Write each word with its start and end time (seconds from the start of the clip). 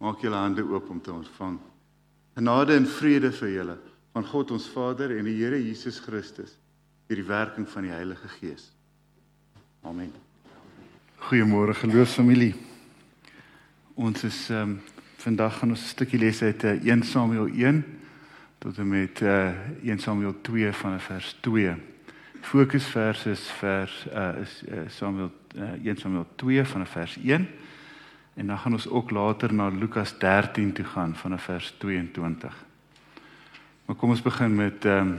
Maak 0.00 0.22
julle 0.24 0.36
hande 0.36 0.64
oop 0.64 0.88
om 0.90 1.00
te 1.00 1.12
ontvang. 1.12 1.58
Genade 2.34 2.76
en 2.78 2.86
vrede 2.88 3.32
vir 3.36 3.50
julle 3.52 3.76
van 4.14 4.24
God 4.26 4.50
ons 4.56 4.68
Vader 4.72 5.12
en 5.12 5.26
die 5.28 5.36
Here 5.36 5.58
Jesus 5.60 6.00
Christus 6.00 6.56
deur 7.10 7.18
die 7.20 7.26
werking 7.26 7.66
van 7.68 7.84
die 7.84 7.92
Heilige 7.92 8.28
Gees. 8.38 8.70
Amen. 9.82 10.12
Goeiemôre 11.26 11.74
geloofsfamilie. 11.74 12.54
Ons 13.98 14.24
is 14.24 14.38
ehm 14.48 14.76
um, 14.76 14.80
vandag 15.20 15.58
gaan 15.58 15.74
ons 15.74 15.82
'n 15.82 15.92
stukkie 15.92 16.18
lees 16.18 16.40
uit 16.42 16.64
1 16.64 16.80
eh, 16.80 17.02
Samuel 17.04 17.48
1 17.52 17.84
tot 18.58 18.78
en 18.78 18.88
met 18.88 19.20
uh, 19.20 19.48
eh, 19.48 19.90
1 19.90 19.98
Samuel 19.98 20.34
2 20.40 20.72
van 20.72 21.00
vers 21.00 21.36
2. 21.40 21.74
Fokusvers 22.40 23.26
is 23.26 23.50
vers 23.60 24.06
uh, 24.12 24.40
is 24.40 24.62
uh, 24.68 24.88
Samuel 24.88 25.30
uh, 25.56 25.84
1 25.84 25.96
Samuel 25.96 26.26
2 26.36 26.64
van 26.64 26.86
vers 26.86 27.16
1 27.16 27.48
En 28.34 28.46
dan 28.46 28.58
gaan 28.58 28.72
ons 28.72 28.88
ook 28.88 29.10
later 29.10 29.54
na 29.54 29.68
Lukas 29.68 30.18
13 30.18 30.72
toe 30.72 30.84
gaan 30.84 31.16
van 31.16 31.38
vers 31.38 31.74
22. 31.78 32.64
Maar 33.84 33.96
kom 33.96 34.10
ons 34.10 34.22
begin 34.22 34.54
met 34.54 34.84
ehm 34.84 35.08
um, 35.08 35.18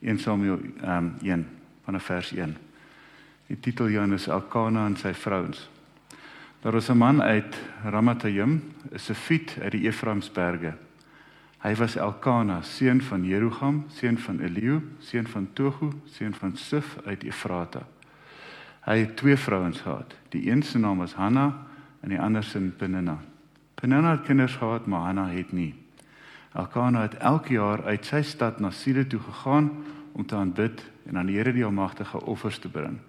1 0.00 0.18
Samuel 0.18 0.60
ehm 0.80 0.96
um, 0.96 1.14
1 1.22 1.48
van 1.84 2.00
vers 2.00 2.32
1. 2.32 2.56
Die 3.46 3.60
titel 3.60 3.86
hier 3.86 4.12
is 4.12 4.26
Elkana 4.26 4.86
en 4.86 4.96
sy 4.96 5.14
vrouens. 5.14 5.68
Daar 6.60 6.72
was 6.72 6.88
'n 6.88 6.96
man 6.96 7.22
uit 7.22 7.56
Ramatayim, 7.84 8.62
'n 8.92 8.98
Sefit 8.98 9.56
uit 9.62 9.70
die 9.70 9.86
Efraimsberge. 9.86 10.74
Hy 11.58 11.74
was 11.74 11.96
Elkana, 11.96 12.62
seun 12.62 13.02
van 13.02 13.24
Jerugam, 13.24 13.84
seun 13.88 14.18
van 14.18 14.40
Eliu, 14.40 14.80
seun 14.98 15.26
van 15.26 15.48
Togu, 15.52 15.92
seun 16.04 16.34
van 16.34 16.56
Sif 16.56 16.96
uit 17.04 17.24
Efrata. 17.24 17.86
Hy 18.80 18.98
het 18.98 19.16
twee 19.16 19.36
vrouens 19.36 19.80
gehad. 19.80 20.14
Die 20.28 20.50
een 20.50 20.62
se 20.62 20.78
naam 20.78 20.98
was 20.98 21.14
Hanna 21.14 21.66
en 22.04 22.12
die 22.12 22.20
ander 22.20 22.44
sin 22.44 22.68
Penina. 22.76 23.16
Penina 23.80 24.10
het 24.18 24.26
kinders 24.28 24.58
gehad, 24.60 24.86
maar 24.86 25.06
Hanna 25.08 25.24
het 25.32 25.52
nie. 25.52 25.72
Elkana 26.52 27.06
het 27.08 27.16
elke 27.16 27.56
jaar 27.56 27.82
uit 27.88 28.04
sy 28.06 28.20
stad 28.22 28.60
na 28.60 28.70
Silo 28.70 29.06
toe 29.08 29.20
gegaan 29.20 29.70
om 30.12 30.26
te 30.26 30.36
aanbid 30.36 30.84
en 31.08 31.18
aan 31.18 31.26
die 31.26 31.38
Here 31.38 31.52
die 31.52 31.64
Almagtige 31.64 32.20
offers 32.20 32.60
te 32.60 32.68
bring. 32.68 33.00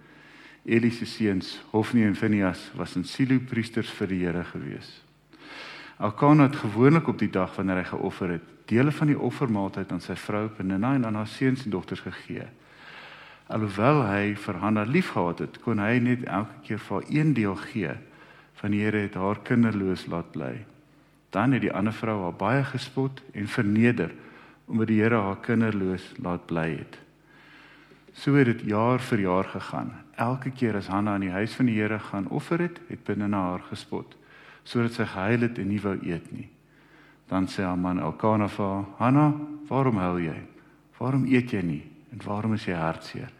Eli 0.64 0.90
se 0.90 1.06
seuns, 1.06 1.60
Hofni 1.70 2.02
en 2.04 2.16
Phinehas, 2.16 2.70
was 2.74 2.96
in 2.96 3.04
Silo 3.04 3.38
priesters 3.38 3.92
vir 4.00 4.10
die 4.10 4.22
Here 4.24 4.44
gewees. 4.44 4.88
Elkana 6.00 6.48
het 6.48 6.56
gewoonlik 6.56 7.08
op 7.08 7.20
die 7.20 7.30
dag 7.30 7.54
wanneer 7.56 7.84
hy 7.84 7.86
geoffer 7.92 8.34
het, 8.36 8.50
dele 8.66 8.92
van 8.92 9.12
die 9.12 9.20
offermaaltyd 9.20 9.92
aan 9.92 10.02
sy 10.02 10.16
vrou 10.18 10.48
Penina 10.48 10.96
en 10.96 11.06
aan 11.06 11.20
haar 11.20 11.30
seuns 11.30 11.64
en 11.64 11.70
dogters 11.70 12.00
gegee. 12.00 12.48
Alhoewel 13.46 14.02
hy 14.08 14.34
vir 14.34 14.58
Hanna 14.64 14.82
liefgehad 14.88 15.44
het, 15.44 15.60
kon 15.62 15.78
hy 15.78 16.00
net 16.02 16.24
elke 16.24 16.62
keer 16.66 16.82
vir 16.88 17.10
een 17.12 17.34
deel 17.36 17.54
gee 17.68 17.94
van 18.60 18.72
die 18.72 18.82
Here 18.84 19.04
het 19.04 19.14
haar 19.14 19.40
kinderloos 19.44 20.06
laat 20.06 20.30
bly. 20.32 20.64
Dan 21.30 21.52
het 21.52 21.64
die 21.66 21.72
ander 21.72 21.92
vrou 21.92 22.22
haar 22.22 22.36
baie 22.36 22.64
gespot 22.64 23.22
en 23.32 23.48
verneder 23.48 24.14
omdat 24.66 24.88
die 24.90 25.00
Here 25.02 25.20
haar 25.22 25.40
kinderloos 25.44 26.12
laat 26.22 26.46
bly 26.46 26.70
het. 26.78 26.98
So 28.16 28.34
het 28.34 28.48
dit 28.48 28.68
jaar 28.72 29.00
vir 29.00 29.20
jaar 29.20 29.44
gegaan. 29.44 29.92
Elke 30.16 30.50
keer 30.50 30.76
as 30.76 30.88
Hanna 30.88 31.14
aan 31.14 31.26
die 31.26 31.34
huis 31.34 31.54
van 31.54 31.68
die 31.68 31.76
Here 31.76 31.98
gaan 31.98 32.28
offer 32.32 32.64
het, 32.64 32.80
het 32.88 33.04
binne 33.04 33.28
na 33.28 33.42
haar 33.50 33.66
gespot 33.70 34.16
sodat 34.66 34.96
sy 34.96 35.04
gehuil 35.06 35.44
het 35.46 35.58
en 35.62 35.68
nie 35.70 35.78
wou 35.78 35.94
eet 36.02 36.24
nie. 36.34 36.48
Dan 37.30 37.44
sê 37.46 37.62
haar 37.62 37.78
man 37.78 38.00
Elkana 38.02 38.48
vir 38.50 38.64
haar: 38.66 38.84
"Hanna, 38.98 39.26
waarom 39.68 39.96
huil 39.96 40.18
jy? 40.18 40.40
Waarom 40.98 41.26
eet 41.30 41.50
jy 41.50 41.62
nie? 41.62 41.82
En 42.10 42.20
waarom 42.24 42.54
is 42.54 42.64
jy 42.66 42.74
hartseer? 42.74 43.30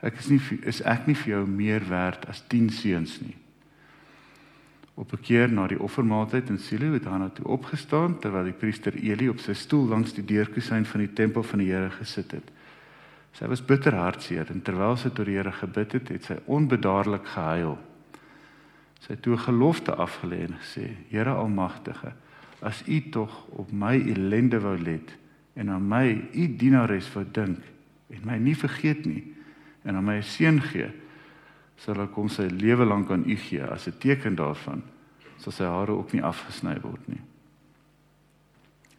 Ek 0.00 0.16
is 0.16 0.28
nie 0.28 0.40
is 0.64 0.80
ek 0.80 1.06
nie 1.06 1.14
vir 1.14 1.32
jou 1.34 1.46
meer 1.46 1.84
werd 1.88 2.24
as 2.28 2.40
10 2.48 2.70
seuns 2.70 3.20
nie." 3.20 3.36
Op 4.96 5.12
'n 5.12 5.20
keer 5.20 5.52
na 5.52 5.66
die 5.66 5.80
offermaaltyd 5.80 6.48
in 6.48 6.58
Silo 6.58 6.92
het 6.92 7.04
Hanna 7.04 7.28
toe 7.28 7.46
opgestaan 7.46 8.18
terwyl 8.18 8.44
die 8.44 8.52
priester 8.56 8.94
Eli 8.94 9.28
op 9.28 9.38
sy 9.38 9.52
stoel 9.52 9.88
langs 9.88 10.12
die 10.12 10.24
deurkusyn 10.24 10.84
van 10.84 11.00
die 11.00 11.12
tempel 11.12 11.42
van 11.42 11.58
die 11.58 11.68
Here 11.68 11.90
gesit 11.90 12.30
het. 12.30 12.50
Sy 13.32 13.46
was 13.46 13.64
bitter 13.64 13.94
hartseer 13.94 14.48
en 14.50 14.62
terwyl 14.62 14.96
sy 14.96 15.10
tot 15.10 15.26
die 15.26 15.36
Here 15.36 15.52
gebid 15.52 15.92
het, 15.92 16.08
het 16.08 16.24
sy 16.24 16.36
onbedaarlik 16.46 17.26
gehuil. 17.26 17.78
Sy 19.00 19.12
het 19.12 19.22
toe 19.22 19.36
gelofte 19.36 19.94
afgelê 19.94 20.40
en 20.48 20.56
gesê: 20.56 20.88
"Here 21.10 21.30
Almagtige, 21.30 22.12
as 22.60 22.82
U 22.88 23.00
tog 23.10 23.46
op 23.48 23.72
my 23.72 24.00
ellende 24.00 24.60
wou 24.60 24.78
let 24.78 25.16
en 25.54 25.70
aan 25.70 25.88
my 25.88 26.28
U 26.32 26.56
dienares 26.56 27.12
wou 27.12 27.24
dink 27.32 27.58
en 28.08 28.20
my 28.24 28.38
nie 28.38 28.56
vergeet 28.56 29.04
nie 29.04 29.34
en 29.84 29.94
aan 29.94 30.04
my 30.04 30.16
'n 30.16 30.22
seun 30.22 30.62
gee, 30.62 30.90
sal 31.76 32.00
ek 32.02 32.14
hom 32.14 32.28
sy 32.28 32.48
lewe 32.48 32.84
lank 32.84 33.10
aan 33.10 33.24
u 33.26 33.36
gee 33.36 33.62
as 33.62 33.86
'n 33.88 33.98
teken 33.98 34.36
daarvan 34.36 34.82
sal 35.38 35.52
sy 35.52 35.64
hare 35.64 35.92
ook 35.92 36.12
nie 36.12 36.22
afgesny 36.22 36.76
word 36.82 37.08
nie. 37.08 37.20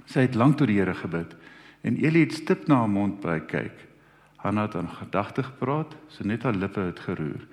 Sy 0.06 0.28
het 0.28 0.36
lank 0.36 0.58
tot 0.58 0.68
die 0.68 0.78
Here 0.80 0.94
gebid 0.94 1.36
en 1.84 1.98
Eli 1.98 2.26
het 2.26 2.34
stip 2.34 2.68
na 2.68 2.82
haar 2.84 2.90
mond 2.90 3.22
by 3.22 3.40
kyk. 3.40 3.86
Hanna 4.38 4.68
het 4.68 4.76
aan 4.76 4.90
gedagte 4.90 5.44
gepraat, 5.44 5.96
so 6.10 6.24
net 6.24 6.44
haar 6.44 6.56
lippe 6.56 6.80
het 6.80 7.00
geroer. 7.00 7.48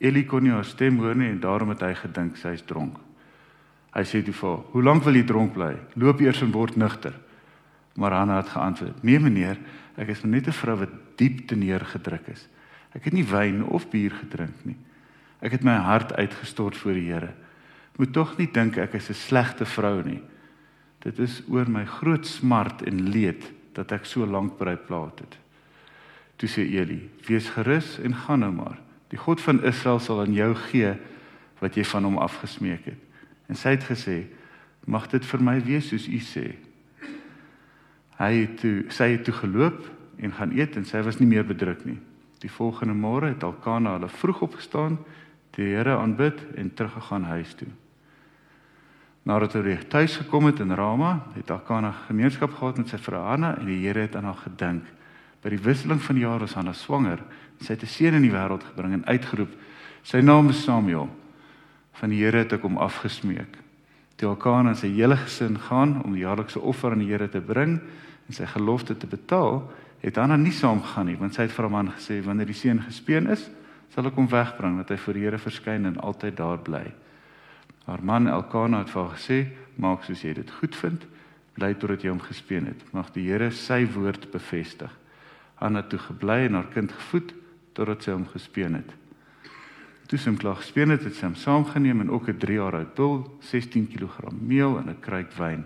Eli 0.00 0.24
kon 0.24 0.42
nie 0.42 0.52
haar 0.52 0.64
stem 0.64 0.98
hoor 0.98 1.14
nie 1.14 1.28
en 1.28 1.40
daarom 1.40 1.68
het 1.74 1.82
hy 1.84 1.94
gedink 1.94 2.36
sy 2.40 2.54
is 2.56 2.64
dronk. 2.64 2.96
Hy 3.92 4.04
sê 4.06 4.22
toe 4.24 4.32
vir 4.32 4.48
haar: 4.48 4.64
"Hoe 4.72 4.82
lank 4.82 5.04
wil 5.04 5.14
jy 5.14 5.24
dronk 5.24 5.52
bly? 5.52 5.74
Loop 5.96 6.20
eers 6.20 6.42
en 6.42 6.52
word 6.52 6.76
nugter." 6.76 7.14
Maar 7.96 8.12
Hanna 8.12 8.36
het 8.36 8.48
geantwoord: 8.48 9.02
"Nee 9.02 9.18
meneer, 9.18 9.58
ek 9.96 10.08
is 10.08 10.24
net 10.24 10.46
'n 10.46 10.52
vrou 10.52 10.76
wat 10.78 10.90
diep 11.16 11.48
te 11.48 11.56
neergedruk 11.56 12.28
is." 12.28 12.48
Ek 12.96 13.06
het 13.06 13.14
nie 13.14 13.26
wyn 13.26 13.62
of 13.64 13.88
bier 13.90 14.14
gedrink 14.14 14.64
nie. 14.66 14.76
Ek 15.40 15.54
het 15.54 15.64
my 15.64 15.76
hart 15.84 16.12
uitgestort 16.18 16.76
voor 16.76 16.98
die 16.98 17.08
Here. 17.08 17.32
Moet 17.96 18.12
tog 18.16 18.36
nie 18.38 18.48
dink 18.50 18.78
ek 18.78 18.94
is 18.94 19.10
'n 19.10 19.14
slegte 19.14 19.64
vrou 19.64 20.02
nie. 20.02 20.22
Dit 21.00 21.18
is 21.18 21.42
oor 21.48 21.68
my 21.68 21.84
groot 21.84 22.26
smart 22.26 22.82
en 22.82 23.10
leed 23.10 23.52
dat 23.72 23.92
ek 23.92 24.04
so 24.04 24.26
lank 24.26 24.58
bly 24.58 24.76
plaat 24.76 25.18
het. 25.18 25.38
Toe 26.36 26.48
sê 26.48 26.64
Eli: 26.64 27.08
"Wees 27.26 27.48
gerus 27.48 27.98
en 27.98 28.14
gaan 28.14 28.40
nou 28.40 28.52
maar. 28.52 28.78
Die 29.08 29.18
God 29.18 29.40
van 29.40 29.64
Israel 29.64 29.98
sal 29.98 30.20
aan 30.20 30.32
jou 30.32 30.54
gee 30.54 30.94
wat 31.60 31.74
jy 31.74 31.84
van 31.84 32.04
hom 32.04 32.18
afgesmeek 32.18 32.84
het." 32.84 32.98
En 33.48 33.56
sy 33.56 33.68
het 33.68 33.84
gesê: 33.84 34.26
"Mag 34.86 35.08
dit 35.08 35.24
vir 35.24 35.42
my 35.42 35.60
wees 35.64 35.88
soos 35.88 36.08
u 36.08 36.18
sê." 36.18 36.54
Hy 38.18 38.32
het 38.34 38.58
toe 38.60 38.84
sy 38.88 39.10
het 39.10 39.24
toe 39.24 39.34
geloop 39.34 39.90
en 40.18 40.32
gaan 40.32 40.52
eet 40.52 40.76
en 40.76 40.84
sy 40.84 41.02
was 41.02 41.18
nie 41.18 41.28
meer 41.28 41.44
bedruk 41.44 41.84
nie. 41.84 41.98
Die 42.40 42.50
volgende 42.50 42.94
môre 42.96 43.34
het 43.34 43.44
Alkana 43.44 43.98
hulle 43.98 44.08
vroeg 44.08 44.40
opgestaan, 44.48 44.98
die 45.56 45.74
Here 45.74 45.98
aanbid 45.98 46.40
en 46.56 46.74
teruggegaan 46.74 47.24
huis 47.24 47.54
toe. 47.54 47.68
Nadat 49.28 49.58
hy 49.58 49.76
tuis 49.92 50.16
gekom 50.16 50.48
het 50.48 50.62
in 50.64 50.72
Rama, 50.72 51.26
het 51.34 51.50
Alkana 51.52 51.92
gemeenskap 52.06 52.54
gehad 52.56 52.80
met 52.80 52.88
sy 52.88 52.98
vrou 52.98 53.20
Hanna 53.26 53.52
en 53.58 53.68
die 53.68 53.82
Here 53.82 54.06
het 54.06 54.16
aan 54.16 54.30
haar 54.30 54.40
gedink. 54.46 54.86
By 55.44 55.52
die 55.52 55.60
wisseling 55.60 56.00
van 56.00 56.16
die 56.16 56.24
jare 56.24 56.48
is 56.48 56.56
Hanna 56.56 56.72
swanger. 56.72 57.20
Sy 57.60 57.74
het 57.74 57.82
'n 57.82 57.86
seun 57.86 58.14
in 58.14 58.22
die 58.22 58.32
wêreld 58.32 58.64
gebring 58.64 58.92
en 58.92 59.04
uitgeroep: 59.06 59.52
"Sy 60.02 60.20
naam 60.20 60.48
is 60.48 60.64
Samuel." 60.64 61.08
Van 61.92 62.08
die 62.08 62.24
Here 62.24 62.38
het 62.38 62.52
ek 62.52 62.62
hom 62.62 62.78
afgesmeek. 62.78 63.58
Toe 64.16 64.28
Alkana 64.28 64.70
en 64.70 64.76
sy 64.76 64.88
hele 64.88 65.16
gesin 65.16 65.58
gaan 65.58 66.02
om 66.04 66.12
die 66.12 66.22
jaarlikse 66.24 66.60
offer 66.60 66.92
aan 66.92 66.98
die 66.98 67.08
Here 67.08 67.28
te 67.28 67.40
bring 67.40 67.80
en 68.28 68.34
sy 68.34 68.46
gelofte 68.46 68.96
te 68.96 69.06
betaal, 69.06 69.70
het 70.00 70.16
Hanna 70.16 70.36
nie 70.36 70.52
saamgegaan 70.52 71.06
nie 71.06 71.18
want 71.20 71.34
sy 71.36 71.42
het 71.46 71.54
vir 71.54 71.66
haar 71.66 71.74
man 71.74 71.92
gesê 71.92 72.20
wanneer 72.24 72.46
die 72.46 72.56
seun 72.56 72.82
gespeen 72.82 73.28
is 73.32 73.48
sal 73.94 74.06
ek 74.06 74.18
hom 74.18 74.28
wegbring 74.30 74.78
dat 74.80 74.92
hy 74.94 74.98
voor 75.02 75.18
die 75.18 75.24
Here 75.26 75.38
verskyn 75.38 75.88
en 75.88 75.98
altyd 75.98 76.36
daar 76.38 76.60
bly. 76.62 76.84
Haar 77.86 78.04
man 78.06 78.28
Elkana 78.30 78.84
het 78.84 78.92
vir 78.92 79.02
haar 79.02 79.16
gesê 79.16 79.38
maak 79.82 80.04
soos 80.06 80.22
jy 80.24 80.34
dit 80.38 80.50
goed 80.60 80.76
vind 80.78 81.06
bly 81.58 81.72
totdat 81.74 82.04
jy 82.04 82.12
hom 82.12 82.22
gespeen 82.22 82.70
het 82.70 82.84
mag 82.94 83.10
die 83.14 83.26
Here 83.26 83.50
sy 83.50 83.82
woord 83.90 84.30
bevestig. 84.32 84.92
Hanna 85.60 85.82
het 85.82 85.90
toe 85.92 86.00
gebly 86.00 86.46
en 86.46 86.56
haar 86.56 86.70
kind 86.72 86.92
gevoed 86.92 87.34
totdat 87.76 88.06
sy 88.06 88.14
hom 88.14 88.28
gespeen 88.30 88.78
het. 88.78 88.94
Toe 90.10 90.18
sy 90.18 90.30
hom 90.30 90.38
klaar 90.40 90.58
gespeen 90.58 90.94
het 90.94 91.04
het 91.06 91.18
sy 91.18 91.26
hom 91.26 91.36
saamgeneem 91.38 92.00
en 92.00 92.10
ook 92.10 92.28
'n 92.28 92.38
3 92.38 92.56
jaar 92.56 92.74
oud 92.74 92.94
bul 92.94 93.38
16 93.40 93.86
kg 93.86 94.32
meel 94.40 94.78
en 94.78 94.88
'n 94.90 95.00
kruik 95.00 95.32
wyn. 95.38 95.64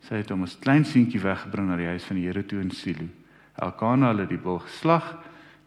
Sy 0.00 0.14
het 0.14 0.30
hom 0.30 0.42
as 0.42 0.58
klein 0.58 0.84
seentjie 0.84 1.20
weggebring 1.20 1.68
na 1.68 1.76
die 1.76 1.86
huis 1.86 2.04
van 2.04 2.16
die 2.16 2.26
Here 2.26 2.46
toe 2.46 2.60
in 2.60 2.70
Silo. 2.70 3.21
Elkana 3.60 4.14
het 4.16 4.28
die 4.28 4.40
bul 4.40 4.58
geslag, 4.64 5.16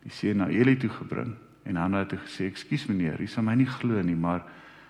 die 0.03 0.13
seun 0.13 0.41
na 0.41 0.47
Eli 0.49 0.75
toe 0.77 0.89
gebring 0.89 1.35
en 1.65 1.75
Hanna 1.75 2.03
het 2.03 2.13
gesê: 2.13 2.45
"Ekskuus 2.45 2.85
meneer, 2.85 3.21
u 3.21 3.27
sal 3.27 3.43
my 3.43 3.55
nie 3.55 3.65
glo 3.65 4.01
nie, 4.01 4.15
maar 4.15 4.43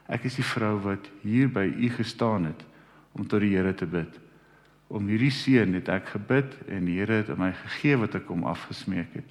ek 0.08 0.26
is 0.26 0.36
die 0.36 0.44
vrou 0.44 0.78
wat 0.84 1.10
hier 1.24 1.48
by 1.50 1.66
u 1.66 1.90
gestaan 1.90 2.46
het 2.46 2.66
om 3.14 3.28
tot 3.28 3.40
die 3.40 3.56
Here 3.56 3.74
te 3.74 3.86
bid. 3.86 4.20
Om 4.88 5.08
hierdie 5.08 5.32
seun 5.32 5.74
het 5.74 5.90
ek 5.90 6.06
gebid 6.06 6.58
en 6.68 6.86
die 6.86 7.00
Here 7.00 7.24
het 7.24 7.38
my 7.38 7.54
gegee 7.54 7.98
wat 7.98 8.16
ek 8.16 8.28
hom 8.28 8.44
afgesmeek 8.44 9.14
het. 9.14 9.26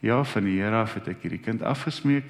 Ja, 0.00 0.24
van 0.24 0.44
die 0.44 0.60
Here 0.60 0.76
af 0.76 0.94
het 0.94 1.08
ek 1.08 1.22
hierdie 1.22 1.42
kind 1.44 1.62
afgesmeek 1.62 2.24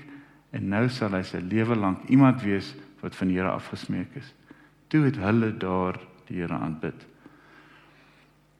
en 0.50 0.68
nou 0.68 0.88
sal 0.88 1.14
hy 1.14 1.22
sy 1.22 1.38
lewe 1.38 1.76
lank 1.76 2.04
iemand 2.08 2.42
wees 2.42 2.74
wat 3.00 3.14
van 3.14 3.28
die 3.28 3.38
Here 3.38 3.50
afgesmeek 3.50 4.16
is." 4.16 4.34
Toe 4.88 5.04
het 5.04 5.16
hulle 5.16 5.52
daar 5.56 6.00
die 6.26 6.40
Here 6.40 6.54
aanbid. 6.54 7.06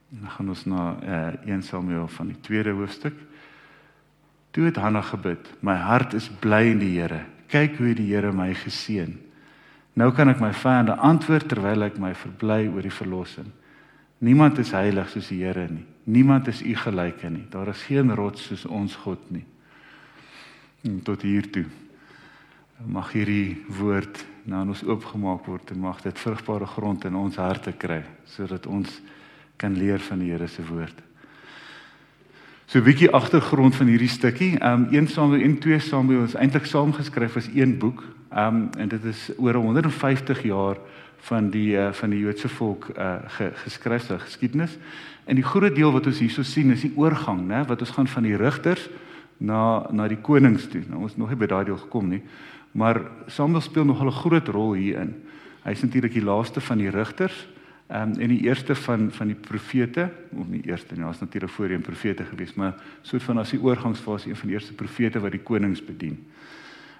Dan 0.08 0.30
gaan 0.30 0.48
ons 0.48 0.64
na 0.64 0.96
eh, 1.00 1.52
1 1.52 1.62
Samuel 1.62 2.08
van 2.08 2.26
die 2.26 2.40
tweede 2.40 2.70
hoofstuk. 2.70 3.14
Toe 4.50 4.64
het 4.64 4.76
Hanna 4.76 5.00
gebid: 5.00 5.50
"My 5.60 5.74
hart 5.74 6.12
is 6.12 6.30
bly 6.40 6.62
in 6.70 6.78
die 6.78 7.00
Here. 7.00 7.24
Kyk 7.46 7.76
hoe 7.76 7.94
die 7.94 8.14
Here 8.14 8.32
my 8.32 8.54
geseën. 8.54 9.18
Nou 9.92 10.12
kan 10.12 10.28
ek 10.28 10.40
my 10.40 10.52
vyande 10.52 10.94
antwoord 10.96 11.48
terwyl 11.48 11.82
ek 11.82 11.98
my 11.98 12.14
verbly 12.14 12.68
oor 12.68 12.82
die 12.82 12.94
verlossing. 12.94 13.50
Niemand 14.18 14.58
is 14.58 14.70
heilig 14.70 15.10
soos 15.10 15.28
die 15.28 15.42
Here 15.42 15.68
nie. 15.70 15.86
Niemand 16.04 16.48
is 16.48 16.62
u 16.62 16.74
gelyke 16.74 17.30
nie. 17.30 17.44
Daar 17.50 17.68
is 17.68 17.82
geen 17.82 18.14
rots 18.14 18.46
soos 18.48 18.64
ons 18.66 18.94
God 18.96 19.30
nie. 19.30 19.44
En 20.84 21.02
tot 21.02 21.22
hier 21.22 21.50
toe. 21.50 21.66
Mag 22.86 23.12
hierdie 23.12 23.64
woord 23.68 24.24
nou 24.48 24.60
aan 24.60 24.72
ons 24.72 24.84
oopgemaak 24.86 25.46
word 25.46 25.70
en 25.74 25.82
mag 25.82 26.00
dit 26.02 26.18
vrugbare 26.18 26.66
grond 26.66 27.04
in 27.04 27.16
ons 27.18 27.36
harte 27.36 27.74
kry 27.76 28.00
sodat 28.24 28.66
ons 28.66 29.00
kan 29.58 29.76
leer 29.76 30.00
van 30.00 30.22
die 30.22 30.30
Here 30.30 30.46
se 30.46 30.62
woord. 30.62 31.02
So 32.66 32.78
'n 32.78 32.84
bietjie 32.84 33.10
agtergrond 33.10 33.76
van 33.76 33.86
hierdie 33.86 34.08
stukkie. 34.08 34.58
Um 34.60 34.86
1 34.90 35.08
Samuel 35.08 35.40
en 35.40 35.58
2 35.58 35.78
Samuel 35.78 36.24
is 36.24 36.34
eintlik 36.34 36.66
saamgeskryf 36.66 37.36
as 37.36 37.48
een 37.54 37.78
boek. 37.78 38.04
Um 38.30 38.68
en 38.78 38.88
dit 38.88 39.04
is 39.04 39.30
oor 39.38 39.54
150 39.54 40.42
jaar 40.42 40.76
van 41.18 41.50
die 41.50 41.76
uh, 41.76 41.92
van 41.92 42.10
die 42.10 42.18
Joodse 42.18 42.48
volk 42.48 42.90
uh 42.98 43.14
ge, 43.26 43.50
geskryfde 43.54 44.18
geskiedenis. 44.18 44.78
En 45.24 45.34
die 45.34 45.44
groot 45.44 45.74
deel 45.74 45.92
wat 45.92 46.06
ons 46.06 46.18
hierso 46.18 46.42
sien 46.42 46.70
is 46.70 46.80
die 46.80 46.92
oorgang, 46.96 47.46
né, 47.48 47.64
wat 47.66 47.80
ons 47.80 47.90
gaan 47.90 48.08
van 48.08 48.22
die 48.22 48.36
rigters 48.36 48.88
na 49.36 49.86
na 49.90 50.08
die 50.08 50.20
konings 50.20 50.68
toe. 50.68 50.82
Nou 50.88 51.02
ons 51.02 51.16
nog 51.16 51.28
nie 51.28 51.38
by 51.38 51.46
daai 51.46 51.64
deel 51.64 51.76
gekom 51.76 52.08
nie. 52.08 52.22
Maar 52.72 53.00
Samuel 53.26 53.60
speel 53.60 53.84
nog 53.84 54.04
'n 54.04 54.10
groot 54.10 54.48
rol 54.48 54.74
hierin. 54.74 55.14
Hy's 55.64 55.82
natuurlik 55.82 56.12
die 56.12 56.24
laaste 56.24 56.60
van 56.60 56.78
die 56.78 56.90
rigters. 56.90 57.48
Ehm 57.88 58.02
um, 58.02 58.18
en 58.20 58.28
die 58.28 58.40
eerste 58.44 58.74
van 58.74 59.12
van 59.12 59.26
die 59.26 59.36
profete, 59.36 60.10
of 60.36 60.48
nie 60.48 60.60
eerste 60.62 60.94
nie, 60.94 61.04
daar's 61.04 61.20
natuurlik 61.20 61.50
voorheen 61.50 61.80
profete 61.80 62.24
gewees, 62.24 62.54
maar 62.54 62.74
soort 63.02 63.22
van 63.22 63.38
as 63.38 63.50
die 63.50 63.62
oorgangsfase 63.62 64.28
een 64.28 64.36
van 64.36 64.48
die 64.48 64.56
eerste 64.56 64.74
profete 64.74 65.20
wat 65.20 65.32
die 65.32 65.42
konings 65.42 65.84
bedien. 65.84 66.26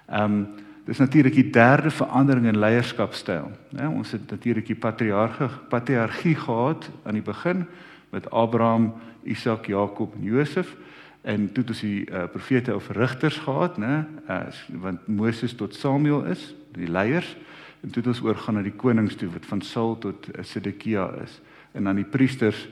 Ehm 0.07 0.23
um, 0.33 0.47
dis 0.85 0.97
natuurlik 0.97 1.33
die 1.33 1.49
derde 1.49 1.91
verandering 1.91 2.45
in 2.45 2.57
leierskapstyl, 2.57 3.51
né? 3.69 3.85
Ons 3.85 4.11
het 4.11 4.31
natuurlik 4.31 4.65
die 4.65 4.75
patriarge 4.75 5.49
patriargie 5.69 6.35
gehad 6.35 6.89
aan 7.03 7.13
die 7.13 7.21
begin 7.21 7.65
met 8.09 8.31
Abraham, 8.31 8.93
Isak, 9.23 9.65
Jakob 9.65 10.15
en 10.15 10.23
Josef 10.23 10.75
en 11.21 11.51
toe 11.51 11.63
het 11.63 11.69
ons 11.69 11.81
die 11.81 12.09
uh, 12.09 12.23
profete 12.31 12.75
of 12.75 12.89
rigters 12.89 13.37
gehad, 13.37 13.77
né? 13.77 14.05
Uh, 14.29 14.39
want 14.81 15.07
Moses 15.07 15.53
tot 15.53 15.75
Samuel 15.75 16.25
is, 16.25 16.55
die 16.73 16.89
leiers 16.89 17.35
en 17.81 17.89
toe 17.89 18.01
het 18.01 18.11
ons 18.11 18.21
oorgaan 18.21 18.59
na 18.59 18.65
die 18.65 18.75
konings 18.75 19.15
toe 19.15 19.29
wat 19.33 19.45
van 19.45 19.61
Saul 19.61 19.97
tot 19.97 20.27
uh, 20.31 20.43
Sedekia 20.43 21.09
is 21.23 21.39
en 21.71 21.83
dan 21.89 21.95
die 22.01 22.07
priesters 22.07 22.67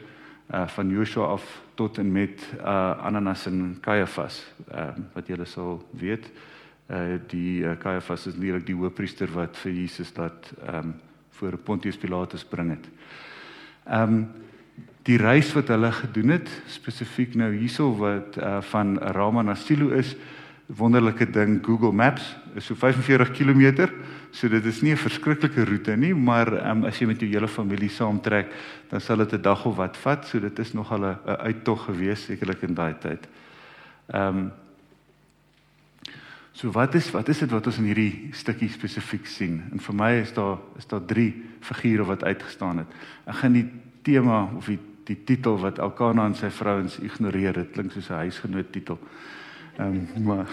uh, 0.51 0.67
van 0.67 0.89
Joshua 0.89 1.31
af 1.37 1.45
tot 1.75 1.97
en 1.97 2.11
met 2.11 2.43
uh, 2.59 2.97
Ananas 3.05 3.45
en 3.45 3.77
Caiaphas 3.81 4.43
uh, 4.71 4.89
wat 5.13 5.27
julle 5.27 5.45
sal 5.45 5.81
weet 5.91 6.31
uh, 6.91 7.19
die 7.27 7.63
uh, 7.63 7.75
Caiaphas 7.79 8.27
is 8.27 8.35
natuurlik 8.35 8.67
die 8.67 8.77
hoofpriester 8.77 9.31
wat 9.35 9.57
vir 9.63 9.71
Jesus 9.71 10.13
dat 10.13 10.51
um, 10.67 10.95
voor 11.37 11.57
Pontius 11.57 11.97
Pilatus 11.97 12.45
bring 12.45 12.75
het. 12.75 12.91
Ehm 13.85 14.13
um, 14.13 14.27
die 15.07 15.15
reis 15.15 15.53
wat 15.55 15.69
hulle 15.71 15.87
gedoen 15.95 16.33
het 16.33 16.49
spesifiek 16.67 17.37
nou 17.39 17.47
hierso 17.53 17.93
wat 17.95 18.35
uh, 18.35 18.57
van 18.73 18.97
Rama 19.15 19.39
na 19.41 19.53
Silo 19.55 19.93
is 19.95 20.17
wonderlike 20.67 21.31
ding 21.31 21.59
Google 21.65 21.91
Maps 21.91 22.35
is 22.55 22.65
so 22.65 22.75
45 22.75 23.31
km 23.31 23.89
so 24.31 24.49
dit 24.49 24.65
is 24.65 24.81
nie 24.81 24.91
'n 24.91 24.97
verskriklike 24.97 25.65
roete 25.65 25.95
nie 25.95 26.13
maar 26.13 26.69
um, 26.69 26.85
as 26.85 26.99
jy 26.99 27.07
met 27.07 27.19
jou 27.19 27.29
hele 27.29 27.47
familie 27.47 27.89
saamtrek 27.89 28.51
dan 28.89 29.01
sal 29.01 29.17
dit 29.17 29.33
'n 29.33 29.41
dag 29.41 29.65
of 29.65 29.75
wat 29.75 29.97
vat 29.97 30.27
so 30.27 30.39
dit 30.39 30.59
is 30.59 30.73
nog 30.73 30.91
al 30.91 31.05
'n 31.05 31.17
uittog 31.25 31.85
gewees 31.85 32.25
sekerlik 32.25 32.61
in 32.61 32.73
daai 32.73 32.95
tyd. 32.99 33.27
Ehm 34.07 34.37
um, 34.37 34.51
So 36.57 36.71
wat 36.73 36.95
is 36.95 37.11
wat 37.13 37.27
is 37.29 37.37
dit 37.43 37.51
wat 37.53 37.67
ons 37.69 37.77
in 37.77 37.85
hierdie 37.85 38.29
stukkie 38.33 38.69
spesifiek 38.73 39.27
sien? 39.29 39.59
En 39.71 39.79
vir 39.79 39.95
my 39.95 40.11
is 40.23 40.31
daar 40.33 40.57
is 40.77 40.87
daar 40.89 41.03
drie 41.05 41.43
figure 41.61 42.07
wat 42.09 42.23
uitgestaan 42.23 42.81
het. 42.81 42.95
Ek 43.29 43.35
gaan 43.43 43.53
die 43.53 43.67
tema 44.01 44.47
of 44.57 44.65
die 44.65 44.79
die 45.07 45.19
titel 45.23 45.59
wat 45.61 45.77
Elkana 45.79 46.25
en 46.25 46.33
sy 46.35 46.49
vrouens 46.51 46.97
ignoreer. 46.99 47.53
Dit 47.53 47.71
klink 47.71 47.91
soos 47.91 48.09
'n 48.09 48.25
huisgenoot 48.25 48.71
titel. 48.73 48.97
Ehm 49.77 50.07
um, 50.15 50.23
maar 50.23 50.47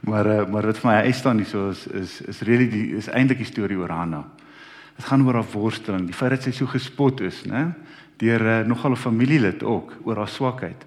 maar 0.00 0.26
uh, 0.26 0.50
maar 0.50 0.66
wat 0.66 0.78
vir 0.78 0.90
my 0.90 0.98
hy 1.02 1.12
staan 1.12 1.40
nie 1.42 1.46
so 1.46 1.70
is 1.70 1.86
is 1.86 2.20
is 2.20 2.40
really 2.46 2.68
die 2.70 2.96
is 2.96 3.08
eintlik 3.10 3.42
die 3.42 3.48
storie 3.48 3.78
oor 3.78 3.90
Hanna. 3.90 4.22
Dit 4.96 5.08
gaan 5.08 5.24
oor 5.26 5.40
haar 5.40 5.48
worsteling, 5.52 6.06
die 6.06 6.14
feit 6.14 6.30
dat 6.36 6.46
sy 6.46 6.52
so 6.54 6.70
gespot 6.70 7.20
is, 7.20 7.42
né? 7.50 7.72
Deur 8.22 8.46
uh, 8.46 8.60
nogal 8.68 8.94
'n 8.94 9.02
familielid 9.02 9.62
ook 9.62 9.96
oor 10.04 10.22
haar 10.22 10.28
swakheid. 10.28 10.86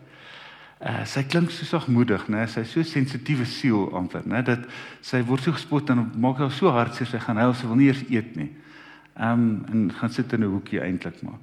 Uh, 0.79 1.03
sy 1.05 1.23
klink 1.23 1.51
so 1.51 1.65
sagmoedig, 1.65 2.27
né? 2.27 2.47
Sy 2.47 2.63
is 2.63 2.71
so 2.71 2.83
sensitiewe 2.83 3.45
siel 3.45 3.91
amper, 3.95 4.23
né? 4.25 4.43
Dat 4.43 4.63
sy 5.01 5.23
word 5.23 5.43
so 5.43 5.51
gespot 5.51 5.89
en 5.89 6.11
maak 6.15 6.39
haar 6.39 6.51
so 6.51 6.71
hartseer 6.71 7.07
sy 7.07 7.19
gaan 7.19 7.37
huil, 7.37 7.53
sy 7.53 7.67
wil 7.67 7.75
nie 7.75 7.91
eers 7.91 8.05
eet 8.09 8.35
nie. 8.35 8.51
Ehm 9.19 9.43
um, 9.43 9.65
en 9.71 9.91
gaan 9.99 10.09
sit 10.09 10.33
in 10.33 10.43
'n 10.43 10.55
hoekie 10.55 10.79
eintlik 10.79 11.21
maar. 11.21 11.39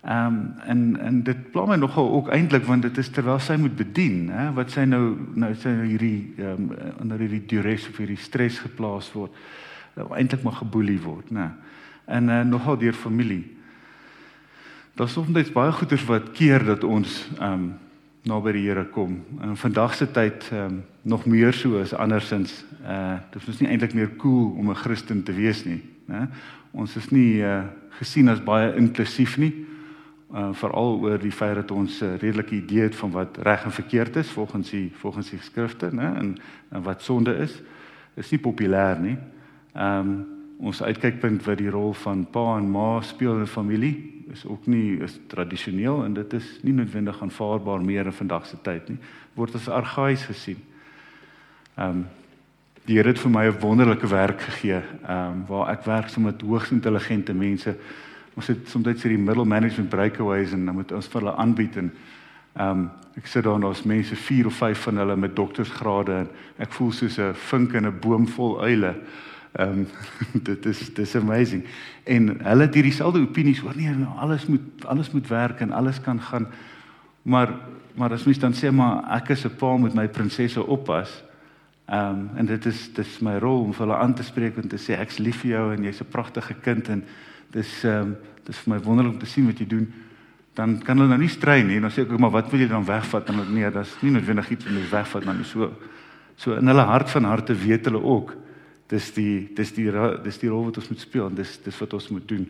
Ehm 0.00 0.26
um, 0.26 0.54
en 0.64 1.00
en 1.00 1.22
dit 1.22 1.50
pla 1.50 1.64
my 1.66 1.76
nogal 1.76 2.10
ook 2.10 2.28
eintlik 2.28 2.64
want 2.64 2.82
dit 2.82 2.98
is 2.98 3.08
terwyl 3.10 3.40
sy 3.42 3.56
moet 3.58 3.74
bedien, 3.76 4.28
hè, 4.30 4.52
wat 4.54 4.70
sy 4.70 4.84
nou 4.86 5.16
nou 5.34 5.50
sy 5.58 5.72
nou 5.74 5.86
hierdie 5.88 6.34
ehm 6.38 6.68
um, 6.68 6.92
onder 7.02 7.18
hierdie 7.18 7.42
duress 7.50 7.88
of 7.90 7.98
hierdie 7.98 8.20
stres 8.22 8.60
geplaas 8.62 9.10
word. 9.12 9.34
Nou 9.98 10.06
eintlik 10.14 10.46
maar 10.46 10.60
geboelie 10.60 11.00
word, 11.02 11.30
né? 11.34 11.50
En 12.06 12.30
uh, 12.30 12.40
nogal 12.46 12.78
deur 12.78 12.94
familie. 12.94 13.56
Daar's 14.94 15.12
soms 15.12 15.52
baie 15.52 15.72
goeders 15.72 16.04
wat 16.06 16.30
keer 16.30 16.64
dat 16.64 16.84
ons 16.84 17.26
ehm 17.40 17.52
um, 17.52 17.68
na 18.22 18.38
by 18.40 18.52
die 18.52 18.66
Here 18.68 18.84
kom. 18.84 19.24
In 19.42 19.56
vandag 19.56 19.94
se 19.94 20.06
tyd 20.06 20.46
ehm 20.52 20.64
um, 20.64 20.82
nog 21.02 21.26
meer 21.26 21.52
so 21.52 21.80
as 21.80 21.94
andersins. 21.94 22.64
Uh 22.86 23.18
dit 23.32 23.48
is 23.48 23.58
nie 23.58 23.68
eintlik 23.68 23.94
meer 23.94 24.16
cool 24.16 24.54
om 24.54 24.70
'n 24.70 24.74
Christen 24.76 25.22
te 25.22 25.32
wees 25.32 25.64
nie, 25.64 25.82
né? 26.06 26.28
Ons 26.70 26.96
is 26.96 27.10
nie 27.10 27.42
uh 27.42 27.64
gesien 27.98 28.28
as 28.28 28.44
baie 28.44 28.76
inklusief 28.76 29.36
nie 29.36 29.66
uh, 30.34 30.48
veral 30.52 30.98
oor 31.00 31.18
die 31.18 31.32
feit 31.32 31.54
dat 31.54 31.70
ons 31.70 32.00
'n 32.00 32.04
uh, 32.04 32.18
redelike 32.18 32.54
idee 32.54 32.82
het 32.82 32.96
van 32.96 33.10
wat 33.10 33.38
reg 33.42 33.64
en 33.64 33.72
verkeerd 33.72 34.16
is 34.16 34.30
volgens 34.30 34.70
die 34.70 34.90
volgens 34.94 35.30
die 35.30 35.40
skrifte, 35.42 35.88
né? 35.92 36.14
En, 36.16 36.36
en 36.68 36.82
wat 36.82 37.02
sonde 37.02 37.36
is, 37.36 37.62
is 38.14 38.30
nie 38.30 38.40
populêr 38.40 38.98
nie. 39.00 39.16
Ehm 39.74 40.08
um, 40.08 40.26
ons 40.58 40.82
uitkykpunt 40.82 41.44
wat 41.44 41.58
die 41.58 41.70
rol 41.70 41.92
van 41.92 42.26
pa 42.30 42.56
en 42.56 42.70
ma 42.70 43.00
speel 43.00 43.34
in 43.34 43.42
'n 43.42 43.46
familie 43.46 44.24
is 44.32 44.46
ook 44.46 44.66
nie 44.66 44.98
is 45.00 45.20
tradisioneel 45.26 46.04
en 46.04 46.14
dit 46.14 46.32
is 46.32 46.58
nie 46.62 46.72
noodwendig 46.72 47.22
aanvaarbaar 47.22 47.80
meer 47.80 48.06
in 48.06 48.12
vandag 48.12 48.46
se 48.46 48.56
tyd 48.62 48.88
nie. 48.88 48.98
Word 49.34 49.54
as 49.54 49.68
argaïs 49.68 50.24
gesien. 50.24 50.58
Ehm 51.76 51.88
um, 51.88 52.06
die 52.88 52.96
Here 52.96 53.08
het 53.08 53.18
vir 53.18 53.30
my 53.30 53.46
'n 53.46 53.60
wonderlike 53.60 54.06
werk 54.06 54.40
gegee, 54.40 54.82
ehm 55.06 55.32
um, 55.32 55.46
waar 55.46 55.70
ek 55.70 55.84
werk 55.84 56.08
saam 56.08 56.24
met 56.24 56.42
hoogs 56.42 56.70
intelligente 56.70 57.34
mense 57.34 57.76
ons 58.38 58.46
het 58.52 58.68
soms 58.70 59.02
hierdie 59.02 59.18
middle 59.18 59.44
management 59.44 59.90
breakaways 59.90 60.52
en 60.54 60.68
dan 60.68 60.76
moet 60.78 60.92
ons 60.94 61.10
vir 61.10 61.20
hulle 61.20 61.36
aanbied 61.42 61.82
en 61.82 61.92
ehm 62.58 62.70
um, 62.70 62.88
ek 63.18 63.26
sit 63.26 63.42
daar 63.42 63.56
en 63.58 63.64
daar's 63.66 63.82
mense 63.82 64.14
4 64.14 64.46
of 64.46 64.54
5 64.54 64.82
van 64.86 65.00
hulle 65.02 65.16
met 65.18 65.32
doktorsgrade 65.34 66.12
en 66.20 66.28
ek 66.62 66.70
voel 66.76 66.92
soos 66.94 67.18
'n 67.18 67.34
vink 67.34 67.72
in 67.74 67.86
'n 67.86 67.98
boom 68.00 68.28
vol 68.28 68.60
uile. 68.62 68.94
Ehm 69.58 69.82
um, 69.82 69.86
dit 70.50 70.66
is 70.66 70.94
dis 70.94 71.16
amazing. 71.16 71.64
En 72.04 72.38
hulle 72.42 72.62
het 72.62 72.74
hierdie 72.74 72.92
selfde 72.92 73.20
opinies 73.20 73.62
oor 73.62 73.76
nee, 73.76 73.90
nou, 73.90 74.14
alles 74.18 74.46
moet 74.46 74.84
alles 74.86 75.10
moet 75.10 75.28
werk 75.28 75.60
en 75.60 75.72
alles 75.72 76.00
kan 76.00 76.20
gaan. 76.20 76.46
Maar 77.22 77.54
maar 77.94 78.12
as 78.12 78.24
mens 78.24 78.38
dan 78.38 78.54
sê 78.54 78.70
maar 78.70 79.02
ek 79.16 79.28
is 79.28 79.44
'n 79.44 79.56
pa 79.56 79.76
met 79.76 79.94
my 79.94 80.08
prinsesse 80.08 80.66
oppas. 80.66 81.24
Ehm 81.86 82.10
um, 82.10 82.30
en 82.36 82.46
dit 82.46 82.66
is 82.66 82.92
dis 82.92 83.18
my 83.20 83.38
rol 83.38 83.62
om 83.62 83.72
vir 83.72 83.86
hulle 83.86 83.98
aan 83.98 84.14
te 84.14 84.22
spreek 84.22 84.56
en 84.56 84.68
te 84.68 84.78
sê 84.78 84.98
ek's 84.98 85.18
lief 85.18 85.40
vir 85.40 85.50
jou 85.50 85.72
en 85.74 85.84
jy's 85.84 86.00
'n 86.00 86.10
pragtige 86.10 86.54
kind 86.54 86.88
en 86.88 87.04
dis 87.54 87.84
ehm 87.84 88.00
um, 88.00 88.16
dis 88.48 88.56
vir 88.64 88.72
my 88.72 88.78
wonderlik 88.80 89.12
om 89.12 89.20
te 89.20 89.28
sien 89.28 89.44
wat 89.44 89.58
jy 89.60 89.66
doen. 89.68 89.84
Dan 90.56 90.78
kan 90.80 90.96
hulle 90.96 91.10
nou 91.10 91.18
nie 91.20 91.28
strei 91.28 91.60
nie. 91.62 91.80
Dan 91.80 91.90
sê 91.92 92.06
ek 92.06 92.14
ook 92.14 92.22
maar 92.24 92.32
wat 92.32 92.48
wil 92.50 92.62
jy 92.62 92.68
dan 92.70 92.86
wegvat? 92.88 93.26
Dan 93.26 93.42
nee, 93.52 93.70
dis 93.70 93.96
nie 94.00 94.12
noodwendig 94.14 94.50
iets 94.54 94.66
om 94.66 94.78
jy 94.78 94.86
wegvat 94.90 95.26
nie 95.28 95.44
so 95.44 95.68
so 96.38 96.54
in 96.54 96.70
hulle 96.70 96.84
hart 96.86 97.10
van 97.10 97.26
harte 97.26 97.54
weet 97.54 97.88
hulle 97.90 98.00
ook 98.02 98.36
dis 98.88 99.10
die 99.12 99.48
dis 99.56 99.72
die 99.74 99.90
dis 100.24 100.38
die 100.38 100.48
rol 100.48 100.68
wat 100.68 100.78
ons 100.80 100.88
moet 100.88 101.02
speel 101.02 101.26
en 101.28 101.36
dis 101.36 101.58
dis 101.64 101.80
wat 101.82 101.92
ons 101.98 102.08
moet 102.14 102.28
doen. 102.28 102.46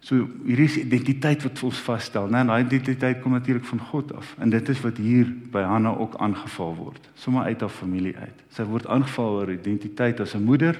So 0.00 0.28
hierdie 0.46 0.68
is 0.68 0.76
identiteit 0.78 1.42
wat 1.42 1.62
ons 1.66 1.80
vasstel, 1.82 2.28
né? 2.30 2.44
Daai 2.46 2.62
identiteit 2.64 3.20
kom 3.22 3.34
natuurlik 3.34 3.66
van 3.66 3.80
God 3.90 4.12
af. 4.16 4.34
En 4.38 4.50
dit 4.50 4.68
is 4.70 4.80
wat 4.84 4.98
hier 5.02 5.26
by 5.52 5.64
Hanna 5.66 5.90
ook 5.98 6.14
aangeval 6.22 6.74
word. 6.78 7.08
Sommige 7.18 7.50
uit 7.50 7.60
haar 7.60 7.74
familie 7.74 8.14
uit. 8.16 8.44
Sy 8.54 8.66
word 8.70 8.86
aangeval 8.86 9.40
oor 9.40 9.52
identiteit 9.52 10.20
as 10.20 10.34
'n 10.34 10.44
moeder, 10.44 10.78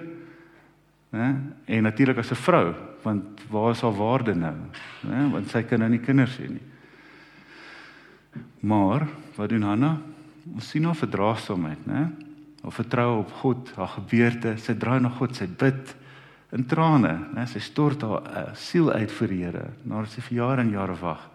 né? 1.11 1.37
En 1.65 1.83
natuurlik 1.83 2.19
as 2.19 2.31
'n 2.31 2.35
vrou, 2.35 2.75
want 3.03 3.41
waar 3.51 3.71
is 3.71 3.81
haar 3.81 3.97
waarde 3.97 4.35
nou? 4.35 4.55
Né? 5.01 5.31
Want 5.31 5.49
sy 5.49 5.63
kan 5.63 5.79
nou 5.79 5.91
nie 5.91 6.01
kinders 6.01 6.39
hê 6.39 6.49
nie. 6.49 6.67
Maar 8.61 9.07
wat 9.37 9.49
doen 9.49 9.63
Hanna? 9.63 9.99
Ons 10.55 10.69
sien 10.69 10.85
haar 10.85 10.97
verdraagsaamheid, 10.97 11.87
né? 11.87 12.11
Haar 12.63 12.73
vertroue 12.73 13.19
op 13.19 13.33
God, 13.33 13.73
haar 13.77 13.89
gebeurte, 13.89 14.57
sy 14.57 14.75
draai 14.75 15.01
na 15.01 15.09
God, 15.09 15.37
sy 15.37 15.47
bid 15.47 15.95
in 16.53 16.65
trane, 16.65 17.29
né? 17.35 17.47
Sy 17.47 17.61
stort 17.61 18.03
haar 18.03 18.23
uh, 18.23 18.55
siel 18.55 18.91
uit 18.91 19.11
vir 19.11 19.29
die 19.29 19.43
Here, 19.45 19.67
nadat 19.85 20.11
sy 20.11 20.21
vir 20.21 20.39
jare 20.39 20.65
en 20.65 20.73
jare 20.73 20.97
wag. 21.01 21.29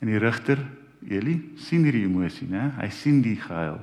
En 0.00 0.08
die 0.08 0.18
regter, 0.18 0.58
Eli, 1.04 1.36
sien 1.60 1.84
hierdie 1.84 2.06
emosie, 2.08 2.48
né? 2.48 2.70
Hy 2.78 2.88
sien 2.88 3.20
die 3.22 3.36
gehuil. 3.36 3.78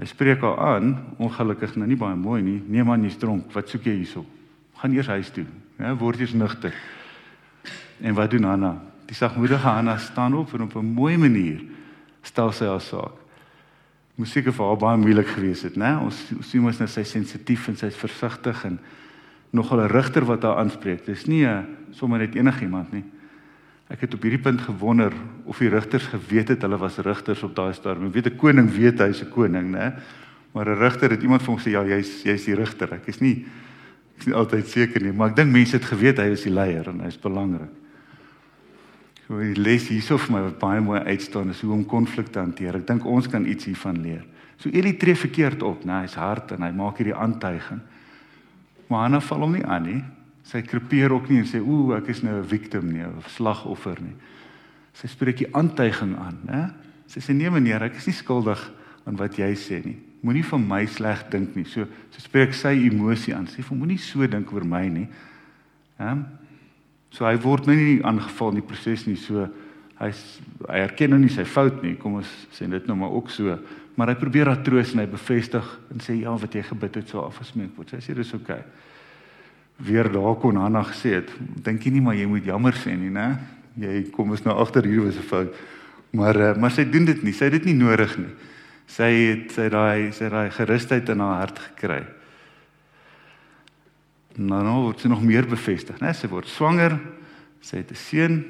Hy 0.00 0.06
spreek 0.08 0.40
haar 0.40 0.56
aan, 0.56 0.94
ongelukkig 1.20 1.74
nou 1.76 1.84
nie 1.88 1.98
baie 2.00 2.16
mooi 2.16 2.40
nie. 2.40 2.60
Nee 2.72 2.84
man, 2.84 3.02
jy's 3.04 3.18
dronk. 3.20 3.50
Wat 3.52 3.68
soek 3.68 3.84
jy 3.84 3.98
hierso? 3.98 4.24
Gaan 4.80 4.94
eers 4.96 5.10
huis 5.12 5.28
toe. 5.34 5.44
Ja, 5.76 5.92
word 6.00 6.22
eers 6.22 6.32
nugter. 6.32 6.72
En 8.00 8.16
wat 8.16 8.32
doen 8.32 8.48
Hanna? 8.48 8.78
Die 9.10 9.16
sagmoedige 9.18 9.68
Hanna 9.68 9.98
staan 10.00 10.38
op 10.38 10.54
en 10.56 10.62
op 10.62 10.76
'n 10.76 10.94
mooi 10.94 11.18
manier 11.18 11.60
stel 12.22 12.52
sy 12.52 12.64
haar 12.64 12.80
saak. 12.80 13.12
Musiek 14.14 14.44
vir 14.44 14.66
haar 14.66 14.76
baie 14.76 14.96
moeilik 14.96 15.26
gewees 15.26 15.62
het, 15.62 15.76
né? 15.76 15.98
Ons 16.00 16.32
sien 16.40 16.62
mos 16.62 16.78
nou 16.78 16.88
sy 16.88 17.02
sensitief 17.02 17.68
en 17.68 17.76
sy's 17.76 17.96
versigtig 17.96 18.64
en 18.64 18.78
nogal 19.50 19.80
'n 19.80 19.92
rigter 19.92 20.24
wat 20.24 20.42
haar 20.42 20.56
aanspreek. 20.56 21.04
Dis 21.04 21.26
nie 21.26 21.44
'n 21.44 21.66
sommer 21.90 22.18
net 22.18 22.34
enigiemand 22.34 22.92
nie. 22.92 23.04
Ek 23.90 24.04
het 24.06 24.14
op 24.14 24.22
hierdie 24.22 24.42
punt 24.42 24.60
gewonder 24.62 25.14
of 25.50 25.58
die 25.58 25.68
rigters 25.68 26.06
geweet 26.12 26.52
het 26.54 26.62
hulle 26.62 26.78
was 26.78 27.00
rigters 27.02 27.42
op 27.42 27.56
daai 27.56 27.72
stadium. 27.74 28.06
Ek 28.06 28.14
weet 28.14 28.30
'n 28.30 28.36
koning 28.36 28.70
weet 28.70 28.98
hy's 28.98 29.22
'n 29.22 29.30
koning, 29.30 29.70
né? 29.74 29.98
Maar 30.52 30.68
'n 30.68 30.78
rigter 30.78 31.10
het 31.10 31.22
iemand 31.22 31.42
vir 31.42 31.50
hom 31.50 31.58
gesê 31.58 31.70
ja, 31.70 31.82
jy's 31.84 32.22
jy's 32.22 32.44
die 32.44 32.54
rigter. 32.54 32.92
Ek 32.92 33.08
is 33.08 33.20
nie 33.20 33.46
ek 34.14 34.20
is 34.20 34.26
nie 34.26 34.34
altyd 34.34 34.66
seker 34.66 35.02
nie, 35.02 35.12
maar 35.12 35.30
ek 35.30 35.36
dink 35.36 35.52
mense 35.52 35.76
het 35.76 35.84
geweet 35.84 36.18
hy 36.18 36.30
is 36.30 36.42
die 36.42 36.52
leier 36.52 36.88
en 36.88 37.00
hy's 37.00 37.18
belangrik. 37.18 37.70
So 39.26 39.38
die 39.38 39.54
les 39.54 39.88
hierso 39.88 40.18
vir 40.18 40.32
my 40.32 40.40
wat 40.42 40.58
baie 40.58 40.80
mooi 40.80 41.00
uitstaan 41.00 41.50
is 41.50 41.60
hoe 41.60 41.72
om 41.72 41.84
konflikte 41.84 42.38
hanteer. 42.38 42.76
Ek 42.76 42.86
dink 42.86 43.04
ons 43.06 43.28
kan 43.28 43.46
iets 43.46 43.64
hiervan 43.64 44.02
leer. 44.02 44.24
So 44.58 44.68
Eli 44.68 44.92
tree 44.92 45.14
verkeerd 45.14 45.62
op, 45.62 45.84
né? 45.84 46.02
Hy's 46.02 46.14
hard 46.14 46.52
en 46.52 46.62
hy 46.62 46.70
maak 46.70 46.98
hierdie 46.98 47.14
aantuiging. 47.14 47.80
Maar 48.88 49.00
Hanna 49.00 49.20
val 49.20 49.40
hom 49.40 49.52
nie 49.52 49.64
aan 49.64 49.82
nie. 49.82 50.04
Sy 50.50 50.64
krepeer 50.66 51.12
ook 51.14 51.28
nie 51.30 51.44
en 51.44 51.46
sê 51.46 51.60
ooh, 51.62 51.92
ek 51.94 52.08
is 52.10 52.24
nou 52.26 52.40
'n 52.40 52.48
victim 52.48 52.90
nie 52.90 53.06
of 53.06 53.28
slagoffer 53.30 54.00
nie. 54.02 54.16
Sy 54.94 55.06
spreek 55.06 55.38
die 55.38 55.54
aantuiging 55.54 56.16
aan, 56.18 56.38
né? 56.44 56.70
Sy 57.06 57.20
sê 57.20 57.34
nee 57.34 57.50
meneer, 57.50 57.82
ek 57.82 57.96
is 57.96 58.06
nie 58.06 58.14
skuldig 58.14 58.58
aan 59.06 59.16
wat 59.16 59.38
jy 59.38 59.54
sê 59.54 59.84
nie. 59.84 59.98
Moenie 60.22 60.44
van 60.44 60.66
my 60.68 60.86
sleg 60.86 61.30
dink 61.30 61.54
nie. 61.56 61.64
So 61.64 61.86
sy 62.10 62.20
spreek 62.20 62.54
sy 62.54 62.74
emosie 62.86 63.34
aan. 63.34 63.46
Sy 63.46 63.62
sê 63.62 63.74
moenie 63.74 63.98
so 63.98 64.26
dink 64.26 64.52
oor 64.52 64.64
my 64.64 64.88
nie. 64.88 65.08
Ehm 65.98 66.26
So 67.12 67.24
hy 67.24 67.36
word 67.42 67.66
nou 67.66 67.74
nie 67.74 68.04
aangeval 68.04 68.50
in 68.50 68.60
die 68.60 68.66
proses 68.68 69.06
nie. 69.06 69.16
So 69.16 69.48
hy 69.98 70.12
hy 70.68 70.78
erken 70.78 71.10
nou 71.10 71.18
nie 71.18 71.28
sy 71.28 71.44
fout 71.44 71.82
nie. 71.82 71.96
Kom 71.96 72.14
ons 72.14 72.28
sê 72.52 72.70
dit 72.70 72.86
nou 72.86 72.96
maar 72.96 73.10
ook 73.10 73.30
so. 73.30 73.58
Maar 73.96 74.08
hy 74.08 74.14
probeer 74.14 74.46
haar 74.46 74.62
troos 74.62 74.92
en 74.94 75.00
hy 75.00 75.06
bevestig 75.06 75.80
en 75.90 75.98
sê 75.98 76.20
ja, 76.20 76.30
wat 76.30 76.54
jy 76.54 76.62
gebid 76.62 76.94
het 76.94 77.08
sou 77.08 77.24
afgesmeek 77.24 77.76
word. 77.76 77.90
Sy 77.90 77.96
sê 77.96 78.14
dis 78.14 78.32
oukei. 78.32 78.58
Okay 78.58 78.89
weer 79.80 80.12
daar 80.12 80.36
kon 80.36 80.56
Hanna 80.56 80.82
gesê 80.82 81.14
het, 81.20 81.30
dink 81.64 81.84
jy 81.84 81.90
nie 81.94 82.04
maar 82.04 82.18
jy 82.18 82.26
moet 82.26 82.44
jammer 82.44 82.76
sê 82.76 82.96
nie, 82.96 83.10
né? 83.10 83.38
Jy 83.80 84.10
kom 84.12 84.30
ons 84.30 84.42
nou 84.44 84.54
agter 84.60 84.84
hier 84.84 85.04
was 85.04 85.16
'n 85.16 85.22
fout. 85.22 85.54
Maar 86.10 86.36
uh, 86.36 86.56
maar 86.56 86.70
sy 86.70 86.84
doen 86.84 87.04
dit 87.04 87.22
nie. 87.22 87.32
Sy 87.32 87.44
het 87.44 87.52
dit 87.52 87.64
nie 87.70 87.78
nodig 87.78 88.16
nie. 88.18 88.32
Sy 88.86 89.10
het 89.12 89.52
sy 89.52 89.68
daai 89.68 90.12
sy 90.12 90.28
daai 90.28 90.50
gerusheid 90.50 91.08
in 91.08 91.20
haar 91.20 91.38
hart 91.38 91.58
gekry. 91.58 92.02
Nou 94.36 94.62
nou 94.64 94.82
word 94.88 95.00
sy 95.00 95.08
nog 95.08 95.22
meer 95.22 95.46
bevestig, 95.46 96.00
né? 96.00 96.12
Sy 96.12 96.28
word 96.28 96.48
swanger. 96.48 96.98
Sy 97.60 97.76
het 97.76 97.90
'n 97.90 97.94
seun. 97.94 98.44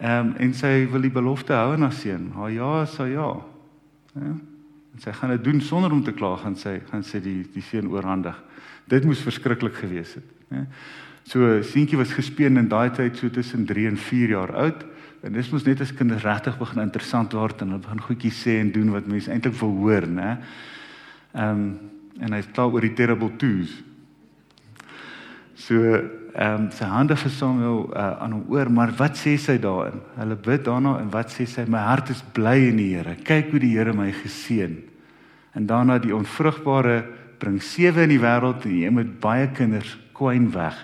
Ehm 0.00 0.26
um, 0.26 0.34
en 0.38 0.54
sy 0.54 0.88
wil 0.90 1.00
die 1.00 1.10
belofte 1.10 1.52
hou 1.52 1.72
aan 1.74 1.82
haar 1.82 1.92
seun. 1.92 2.32
Haar 2.34 2.50
ja 2.50 2.82
is 2.82 2.96
haar 2.96 3.08
ja. 3.08 3.30
Ja. 4.14 4.34
En 4.92 5.00
sy 5.00 5.12
gaan 5.12 5.30
dit 5.30 5.44
doen 5.44 5.60
sonder 5.60 5.92
om 5.92 6.02
te 6.04 6.12
kla, 6.12 6.36
gaan 6.36 6.56
sy 6.56 6.80
gaan 6.90 7.04
sy 7.04 7.20
die 7.20 7.46
die 7.52 7.62
seun 7.62 7.88
oorhandig. 7.88 8.36
Dit 8.88 9.04
moes 9.04 9.22
verskriklik 9.24 9.74
gewees 9.74 10.14
het, 10.14 10.24
So 11.28 11.62
seentjie 11.62 11.98
was 11.98 12.14
gespeen 12.16 12.58
in 12.58 12.68
daai 12.68 12.90
tyd 12.90 13.16
so 13.16 13.30
tussen 13.30 13.66
3 13.66 13.86
en 13.92 13.96
4 13.96 14.34
jaar 14.34 14.54
oud. 14.64 14.84
En 15.22 15.32
dis 15.32 15.50
mos 15.52 15.64
net 15.64 15.80
as 15.80 15.92
kinders 15.94 16.24
regtig 16.26 16.58
begin 16.58 16.82
interessant 16.82 17.34
word 17.38 17.62
en 17.62 17.74
hulle 17.74 17.84
begin 17.84 18.02
goedjies 18.08 18.40
sê 18.42 18.58
en 18.58 18.72
doen 18.74 18.90
wat 18.90 19.06
mense 19.06 19.30
eintlik 19.30 19.54
wil 19.60 19.76
hoor, 19.84 20.06
né? 20.06 20.36
Ehm 21.32 21.64
um, 21.64 21.72
en 22.20 22.34
hy 22.36 22.42
kla 22.52 22.66
oor 22.68 22.84
die 22.84 22.92
terrible 22.92 23.30
twos. 23.40 23.70
So 25.56 25.78
ehm 25.78 26.66
um, 26.66 26.66
sy 26.74 26.88
hande 26.90 27.16
vir 27.16 27.32
Samuel 27.32 27.84
uh, 27.92 28.08
aan 28.24 28.34
hom 28.34 28.44
oor, 28.52 28.70
maar 28.72 28.92
wat 28.98 29.16
sê 29.20 29.36
sy 29.38 29.56
daarin? 29.62 30.02
Hulle 30.18 30.36
bid 30.36 30.66
daarna 30.66 30.98
en 31.00 31.10
wat 31.14 31.30
sê 31.30 31.46
sy? 31.46 31.64
My 31.70 31.86
hart 31.86 32.10
is 32.10 32.22
bly 32.34 32.58
in 32.72 32.82
die 32.82 32.90
Here. 32.96 33.14
Kyk 33.14 33.54
hoe 33.54 33.62
die 33.62 33.74
Here 33.76 33.94
my 33.94 34.10
geseën. 34.16 34.76
En 35.54 35.66
daarna 35.70 36.00
die 36.02 36.14
onvrugbare 36.16 37.04
bring 37.38 37.62
sewe 37.62 38.04
in 38.06 38.16
die 38.16 38.22
wêreld 38.22 38.66
en 38.66 38.78
jy 38.80 38.90
met 38.90 39.18
baie 39.22 39.48
kinders 39.54 39.94
kwyn 40.22 40.50
weg. 40.54 40.78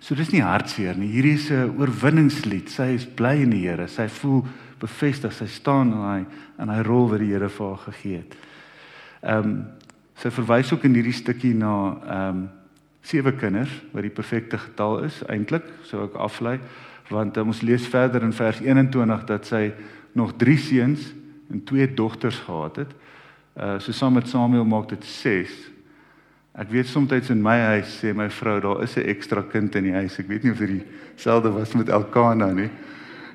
So 0.00 0.14
dis 0.14 0.30
nie 0.30 0.44
hartseer 0.44 0.96
nie. 0.98 1.10
Hierdie 1.10 1.34
is 1.34 1.50
'n 1.50 1.74
oorwinningslied. 1.78 2.70
Sy 2.70 2.94
is 2.94 3.06
bly 3.06 3.42
in 3.42 3.50
die 3.50 3.66
Here. 3.66 3.88
Sy 3.88 4.08
voel 4.08 4.46
bevestig. 4.78 5.32
Sy 5.32 5.46
staan 5.46 5.92
in 5.92 5.98
hy 5.98 6.26
in 6.62 6.68
hy 6.68 6.82
rol 6.82 7.08
wat 7.10 7.18
die 7.20 7.32
Here 7.32 7.48
vir 7.48 7.66
haar 7.66 7.92
gegee 7.92 8.16
het. 8.16 8.36
Ehm 9.22 9.44
um, 9.44 9.66
sy 10.18 10.30
verwys 10.30 10.72
ook 10.72 10.84
in 10.84 10.94
hierdie 10.94 11.14
stukkie 11.14 11.54
na 11.54 11.98
ehm 12.06 12.36
um, 12.36 12.48
sewe 13.02 13.32
kinders 13.32 13.70
wat 13.92 14.02
die 14.02 14.12
perfekte 14.12 14.58
getal 14.58 15.04
is 15.04 15.22
eintlik, 15.30 15.64
sou 15.82 16.04
ek 16.04 16.14
aflei, 16.14 16.58
want 17.08 17.36
um, 17.36 17.46
ons 17.48 17.62
lees 17.62 17.86
verder 17.86 18.22
in 18.22 18.32
vers 18.32 18.60
21 18.60 19.24
dat 19.24 19.46
sy 19.46 19.72
nog 20.12 20.34
3 20.36 20.56
seuns 20.58 21.14
en 21.50 21.64
2 21.64 21.94
dogters 21.94 22.38
gehad 22.38 22.76
het. 22.76 22.92
Uh 23.56 23.78
so 23.78 23.92
saam 23.92 24.12
met 24.12 24.28
Samuel 24.28 24.64
maak 24.64 24.88
dit 24.88 25.04
6 25.04 25.77
Ek 26.58 26.70
weet 26.74 26.88
soms 26.90 27.30
in 27.30 27.42
my 27.42 27.56
huis 27.76 28.00
sê 28.00 28.10
my 28.14 28.28
vrou 28.30 28.60
daar 28.60 28.82
is 28.82 28.96
'n 28.96 29.06
ekstra 29.06 29.42
kind 29.42 29.74
in 29.74 29.84
die 29.84 29.92
huis. 29.92 30.18
Ek 30.18 30.28
weet 30.28 30.42
nie 30.42 30.52
of 30.52 30.58
dit 30.58 30.86
dieselfde 31.14 31.52
was 31.52 31.72
met 31.74 31.88
Elkana 31.88 32.52
nie. 32.52 32.70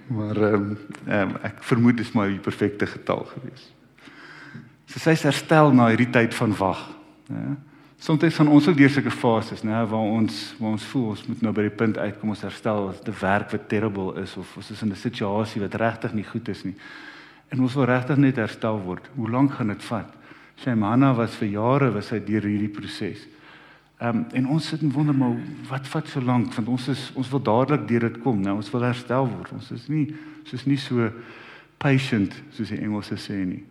Maar 0.07 0.35
ehm 0.35 0.55
um, 0.55 0.77
um, 1.07 1.37
ek 1.43 1.63
vermoed 1.63 1.97
dit 1.97 2.05
is 2.05 2.11
maar 2.11 2.27
die 2.27 2.39
perfekte 2.39 2.85
getal 2.85 3.23
gewees. 3.23 3.71
So 4.85 4.99
sy 4.99 5.15
sê 5.15 5.31
herstel 5.31 5.73
na 5.73 5.87
hierdie 5.87 6.11
tyd 6.11 6.33
van 6.33 6.57
wag, 6.57 6.89
né? 7.29 7.55
Soms 8.03 8.35
van 8.35 8.47
ons 8.47 8.67
ook 8.67 8.77
deur 8.77 8.89
sulke 8.89 9.11
fases, 9.11 9.61
né, 9.63 9.85
waar 9.87 9.99
ons 9.99 10.55
waar 10.59 10.71
ons 10.71 10.83
voel 10.83 11.05
ons 11.13 11.27
moet 11.27 11.41
nou 11.41 11.53
by 11.53 11.61
die 11.61 11.77
punt 11.77 11.97
uitkom 11.97 12.29
ons 12.29 12.41
herstel 12.41 12.89
as 12.89 12.99
dit 13.01 13.19
werk 13.21 13.51
wat 13.51 13.69
terrible 13.69 14.21
is 14.21 14.37
of 14.37 14.57
ons 14.57 14.71
is 14.71 14.81
in 14.81 14.91
'n 14.91 14.95
situasie 14.95 15.61
wat 15.61 15.75
regtig 15.79 16.13
nie 16.13 16.23
goed 16.23 16.49
is 16.49 16.65
nie. 16.65 16.75
En 17.49 17.61
ons 17.61 17.73
wil 17.73 17.85
regtig 17.85 18.17
net 18.17 18.35
herstel 18.35 18.81
word. 18.81 19.09
Hoe 19.15 19.29
lank 19.29 19.53
gaan 19.53 19.67
dit 19.67 19.83
vat? 19.83 20.13
Sy 20.63 20.75
manna 20.79 21.11
was 21.15 21.35
vir 21.35 21.49
jare 21.51 21.91
was 21.91 22.13
hy 22.13 22.21
deur 22.23 22.45
hierdie 22.47 22.71
proses. 22.71 23.25
Ehm 23.99 24.23
um, 24.23 24.25
en 24.35 24.47
ons 24.55 24.67
sit 24.67 24.81
en 24.81 24.91
wonder 24.91 25.15
maar 25.15 25.35
wat 25.69 25.87
vat 25.87 26.07
so 26.07 26.21
lank 26.23 26.53
want 26.55 26.67
ons 26.71 26.87
is 26.91 27.03
ons 27.19 27.29
wil 27.31 27.41
dadelik 27.43 27.87
deur 27.87 28.07
dit 28.07 28.19
kom. 28.23 28.41
Nou 28.41 28.55
ons 28.61 28.71
wil 28.71 28.85
herstel 28.87 29.27
word. 29.27 29.51
Ons 29.55 29.71
is 29.75 29.87
nie 29.91 30.07
soos 30.47 30.65
nie 30.67 30.79
so 30.79 31.09
patient 31.79 32.35
soos 32.55 32.71
die 32.71 32.79
Engelse 32.79 33.19
sê 33.19 33.43
nie. 33.43 33.63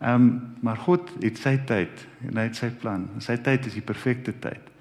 Ehm 0.00 0.14
um, 0.14 0.30
maar 0.60 0.76
God 0.84 1.10
het 1.22 1.40
sy 1.40 1.56
tyd 1.68 2.04
en 2.28 2.36
hy 2.36 2.48
het 2.50 2.60
sy 2.60 2.70
plan. 2.80 3.08
Sy 3.24 3.38
tyd 3.44 3.66
is 3.66 3.78
die 3.80 3.84
perfekte 3.84 4.36
tyd. 4.40 4.72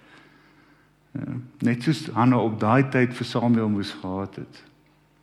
Uh, 1.17 1.37
net 1.63 1.83
soos 1.83 2.09
Hanna 2.13 2.39
op 2.43 2.59
daai 2.59 2.89
tyd 2.91 3.15
vir 3.15 3.27
Samuel 3.27 3.71
moes 3.71 3.95
gehad 4.01 4.35
het. 4.43 4.63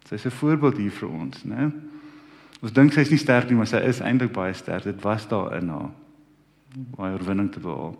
Sy's 0.08 0.24
'n 0.26 0.38
voorbeeld 0.40 0.76
hier 0.76 0.90
vir 0.90 1.08
ons, 1.08 1.44
né? 1.44 1.70
Ons 2.62 2.72
dink 2.72 2.92
sy's 2.92 3.10
nie 3.10 3.20
sterk 3.20 3.48
nie, 3.48 3.56
maar 3.56 3.66
sy 3.66 3.80
is 3.84 4.00
eintlik 4.00 4.32
baie 4.32 4.52
sterk. 4.52 4.84
Dit 4.84 5.02
was 5.02 5.28
daar 5.28 5.56
in 5.56 5.68
haar 5.68 5.90
baie 6.74 7.14
oorwinning 7.14 7.52
te 7.52 7.60
behaal. 7.60 7.94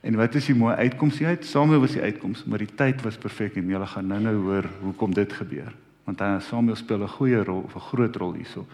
En 0.00 0.16
wat 0.16 0.34
is 0.38 0.46
die 0.46 0.56
mooi 0.56 0.74
uitkoms 0.74 1.18
hier 1.18 1.34
uit? 1.34 1.44
Samuel 1.44 1.82
was 1.82 1.96
die 1.96 2.02
uitkoms, 2.02 2.44
maar 2.46 2.62
die 2.62 2.70
tyd 2.78 3.02
was 3.02 3.18
perfek 3.18 3.58
en 3.58 3.68
jy 3.68 3.80
gaan 3.92 4.06
nou-nou 4.06 4.36
hoor 4.46 4.68
hoekom 4.82 5.14
dit 5.14 5.32
gebeur. 5.32 5.72
Want 6.06 6.20
hy 6.24 6.38
Samuel 6.40 6.76
speel 6.76 7.02
'n 7.02 7.08
goeie 7.08 7.42
rol 7.44 7.62
of 7.66 7.74
'n 7.74 7.88
groot 7.90 8.16
rol 8.16 8.32
hierso. 8.34 8.66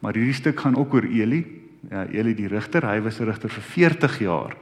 Maar 0.00 0.14
hierdie 0.14 0.34
stuk 0.34 0.60
gaan 0.60 0.76
ook 0.76 0.94
oor 0.94 1.04
Eli. 1.04 1.46
Ja, 1.90 2.06
Eli 2.06 2.34
die 2.34 2.46
rigter, 2.46 2.86
hy 2.86 3.00
was 3.00 3.20
'n 3.20 3.24
rigter 3.24 3.48
vir 3.48 3.62
40 3.62 4.18
jaar. 4.18 4.56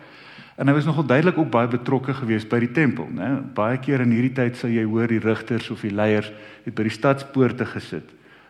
En 0.56 0.68
hy 0.68 0.74
was 0.74 0.84
nogal 0.84 1.04
duidelik 1.04 1.38
ook 1.38 1.50
baie 1.50 1.68
betrokke 1.68 2.14
geweest 2.14 2.48
by 2.48 2.58
die 2.58 2.72
tempel, 2.72 3.08
né? 3.12 3.42
Baie 3.54 3.78
keer 3.78 4.00
in 4.00 4.10
hierdie 4.10 4.32
tyd 4.32 4.56
sal 4.56 4.70
jy 4.70 4.84
hoor 4.84 5.06
die 5.06 5.18
rigters 5.18 5.70
of 5.70 5.80
die 5.80 5.90
leiers 5.90 6.32
het 6.64 6.74
by 6.74 6.82
die 6.82 6.90
stadspoorte 6.90 7.66
gesit. 7.66 8.08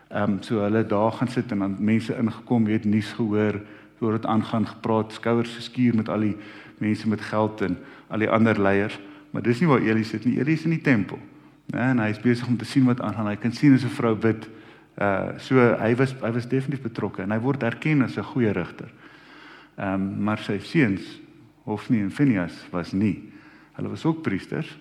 Ehm 0.09 0.23
um, 0.23 0.41
so 0.41 0.61
hulle 0.63 0.85
daar 0.87 1.11
gaan 1.11 1.27
sit 1.27 1.51
en 1.51 1.59
dan 1.59 1.75
mense 1.79 2.15
ingekom, 2.15 2.65
weet 2.65 2.85
nuus 2.85 3.11
gehoor, 3.13 3.59
oor 3.99 4.11
dit 4.11 4.25
aangaan 4.25 4.67
gepraat, 4.67 5.13
skouers 5.13 5.55
geskuur 5.55 5.95
met 5.95 6.09
al 6.09 6.19
die 6.19 6.35
mense 6.77 7.07
met 7.09 7.21
geld 7.21 7.61
en 7.61 7.77
al 8.07 8.19
die 8.19 8.29
ander 8.29 8.61
leiers, 8.61 8.99
maar 9.31 9.41
dis 9.41 9.59
nie 9.59 9.69
waar 9.69 9.81
Eli 9.81 10.03
sit 10.03 10.25
nie. 10.25 10.37
Eli 10.39 10.53
is 10.53 10.63
in 10.63 10.75
die 10.75 10.81
tempel. 10.81 11.19
Né? 11.73 11.79
En 11.79 11.99
hy 11.99 12.09
is 12.13 12.21
besig 12.23 12.47
om 12.47 12.57
te 12.57 12.65
sien 12.65 12.85
wat 12.87 13.01
aangaan. 13.01 13.27
Hy 13.27 13.39
kan 13.41 13.51
sien 13.53 13.75
hoe 13.75 13.81
'n 13.81 13.97
vrou 13.99 14.15
bid. 14.15 14.49
Uh 14.97 15.37
so 15.37 15.55
hy 15.55 15.95
was 15.95 16.15
hy 16.21 16.31
was 16.31 16.47
definitief 16.47 16.81
betrokke 16.81 17.21
en 17.21 17.31
hy 17.31 17.39
word 17.39 17.63
erken 17.63 18.01
as 18.01 18.17
'n 18.17 18.23
goeie 18.23 18.51
rigter. 18.51 18.89
Ehm 19.77 19.93
um, 19.93 20.23
maar 20.23 20.37
sy 20.37 20.59
seuns 20.59 21.21
Hofni 21.63 22.01
en 22.01 22.11
Phineas 22.11 22.65
was 22.71 22.91
nie. 22.91 23.31
Hulle 23.75 23.89
was 23.89 24.05
ook 24.05 24.21
priesters. 24.21 24.77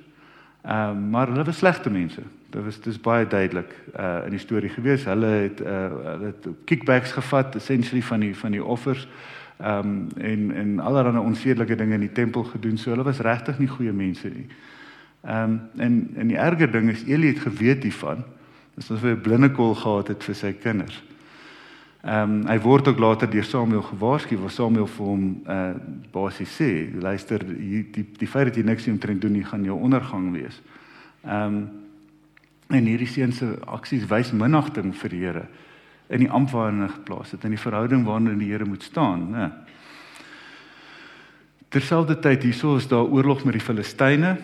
Ehm 0.62 0.90
um, 0.90 1.10
maar 1.10 1.28
hulle 1.28 1.44
was 1.44 1.58
slegte 1.58 1.90
mense. 1.90 2.22
Dit 2.50 2.64
was 2.64 2.80
dis 2.80 3.00
baie 3.00 3.26
duidelik 3.26 3.72
uh 3.98 4.24
in 4.24 4.30
die 4.30 4.38
storie 4.38 4.70
gewees. 4.70 5.04
Hulle 5.04 5.26
het 5.26 5.60
uh 5.60 5.88
hulle 6.12 6.26
het 6.32 6.48
kickbacks 6.64 7.12
gevat 7.12 7.54
essentially 7.54 8.02
van 8.02 8.20
die 8.20 8.36
van 8.36 8.50
die 8.50 8.64
offers. 8.64 9.08
Ehm 9.56 9.78
um, 9.78 10.08
en 10.16 10.54
en 10.54 10.78
allerlei 10.80 11.18
onsedelike 11.18 11.74
dinge 11.74 11.94
in 11.94 12.00
die 12.00 12.12
tempel 12.12 12.44
gedoen. 12.44 12.78
So 12.78 12.90
hulle 12.90 13.02
was 13.02 13.18
regtig 13.18 13.58
nie 13.58 13.68
goeie 13.68 13.92
mense 13.92 14.28
nie. 14.28 14.46
Ehm 15.24 15.42
um, 15.42 15.60
en 15.76 16.10
en 16.16 16.28
die 16.28 16.38
erger 16.38 16.70
ding 16.70 16.90
is 16.90 17.04
Eli 17.04 17.26
het 17.26 17.38
geweet 17.38 17.82
hiervan. 17.82 18.24
Dis 18.74 18.90
asof 18.90 19.02
hy 19.02 19.14
'n 19.16 19.20
blinde 19.20 19.50
kol 19.50 19.74
gehad 19.74 20.08
het 20.08 20.24
vir 20.24 20.34
sy 20.34 20.52
kinders. 20.52 21.02
Ehm 22.04 22.30
um, 22.30 22.46
hy 22.46 22.58
word 22.60 22.88
ook 22.88 22.98
later 22.98 23.30
deur 23.30 23.44
Samuel 23.44 23.82
gewaarsku 23.82 24.36
waar 24.38 24.50
Samuel 24.50 24.86
vir 24.86 25.06
hom 25.06 25.42
uh 25.48 25.74
basies 26.12 26.60
sê, 26.60 26.92
luister, 27.00 27.42
die 27.46 27.82
die, 27.90 28.04
die 28.18 28.28
feit 28.28 28.46
dat 28.46 28.56
jy 28.56 28.62
niks 28.62 28.86
omtrent 28.86 29.20
doen 29.20 29.32
nie, 29.32 29.44
gaan 29.44 29.64
jou 29.64 29.80
ondergang 29.80 30.32
wees. 30.32 30.60
Ehm 31.24 31.56
um, 31.56 31.68
en 32.70 32.88
hierdie 32.88 33.08
seun 33.08 33.32
se 33.32 33.52
aksies 33.66 34.06
wys 34.10 34.32
minagting 34.32 34.94
vir 34.94 35.14
die 35.14 35.22
Here 35.22 35.46
in 36.08 36.22
die 36.22 36.30
ampt 36.30 36.52
waarin 36.54 36.84
hy 36.84 36.90
geplaas 36.92 37.32
het, 37.34 37.44
in 37.44 37.54
die 37.56 37.60
verhouding 37.60 38.04
waarin 38.06 38.38
die 38.38 38.50
Here 38.52 38.66
moet 38.66 38.84
staan, 38.86 39.30
né? 39.34 39.50
Terselfdertyd 41.74 42.44
hierso 42.46 42.76
is 42.78 42.86
daar 42.88 43.10
oorlog 43.10 43.42
met 43.44 43.56
die 43.58 43.64
Filistyne. 43.64 44.36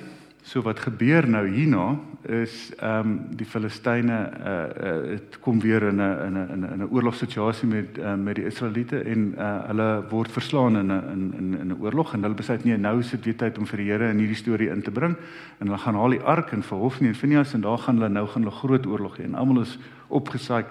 So 0.43 0.63
wat 0.67 0.81
gebeur 0.83 1.29
nou 1.31 1.45
hierna 1.47 1.93
is 2.27 2.73
ehm 2.79 2.99
um, 3.07 3.11
die 3.39 3.47
Filistyne 3.47 4.17
uh 4.43 5.11
dit 5.11 5.37
uh, 5.37 5.41
kom 5.41 5.61
weer 5.61 5.83
in 5.83 6.01
'n 6.03 6.19
in 6.27 6.35
'n 6.39 6.65
in 6.73 6.83
'n 6.83 6.89
oorlogssituasie 6.91 7.69
met 7.69 7.99
uh, 7.99 8.15
met 8.15 8.35
die 8.35 8.45
Israeliete 8.45 8.99
en 8.99 9.35
uh 9.39 9.67
hulle 9.67 10.05
word 10.11 10.33
verslaan 10.33 10.77
in 10.77 10.91
'n 10.91 11.33
in 11.35 11.59
in 11.61 11.69
'n 11.69 11.77
oorlog 11.81 12.15
en 12.15 12.23
hulle 12.23 12.35
besluit 12.35 12.65
nee 12.65 12.77
nou 12.77 12.99
is 12.99 13.11
dit 13.11 13.25
weer 13.25 13.37
tyd 13.37 13.59
om 13.59 13.67
vir 13.67 13.77
die 13.77 13.91
Here 13.91 14.11
in 14.11 14.19
hierdie 14.19 14.37
storie 14.37 14.71
in 14.71 14.83
te 14.83 14.91
bring. 14.91 15.17
En 15.59 15.67
hulle 15.67 15.79
gaan 15.79 15.95
haal 15.95 16.11
die 16.11 16.25
ark 16.25 16.53
en 16.53 16.63
vir 16.63 16.79
Hofni 16.79 17.09
en 17.09 17.15
Finehas 17.15 17.55
en 17.55 17.61
daar 17.61 17.79
gaan 17.79 17.95
hulle 17.95 18.09
nou 18.09 18.27
gaan 18.27 18.43
hulle 18.43 18.57
groot 18.57 18.87
oorlog 18.87 19.17
hê 19.19 19.25
en 19.25 19.35
almal 19.35 19.63
is 19.63 19.79
opgesaai 20.09 20.65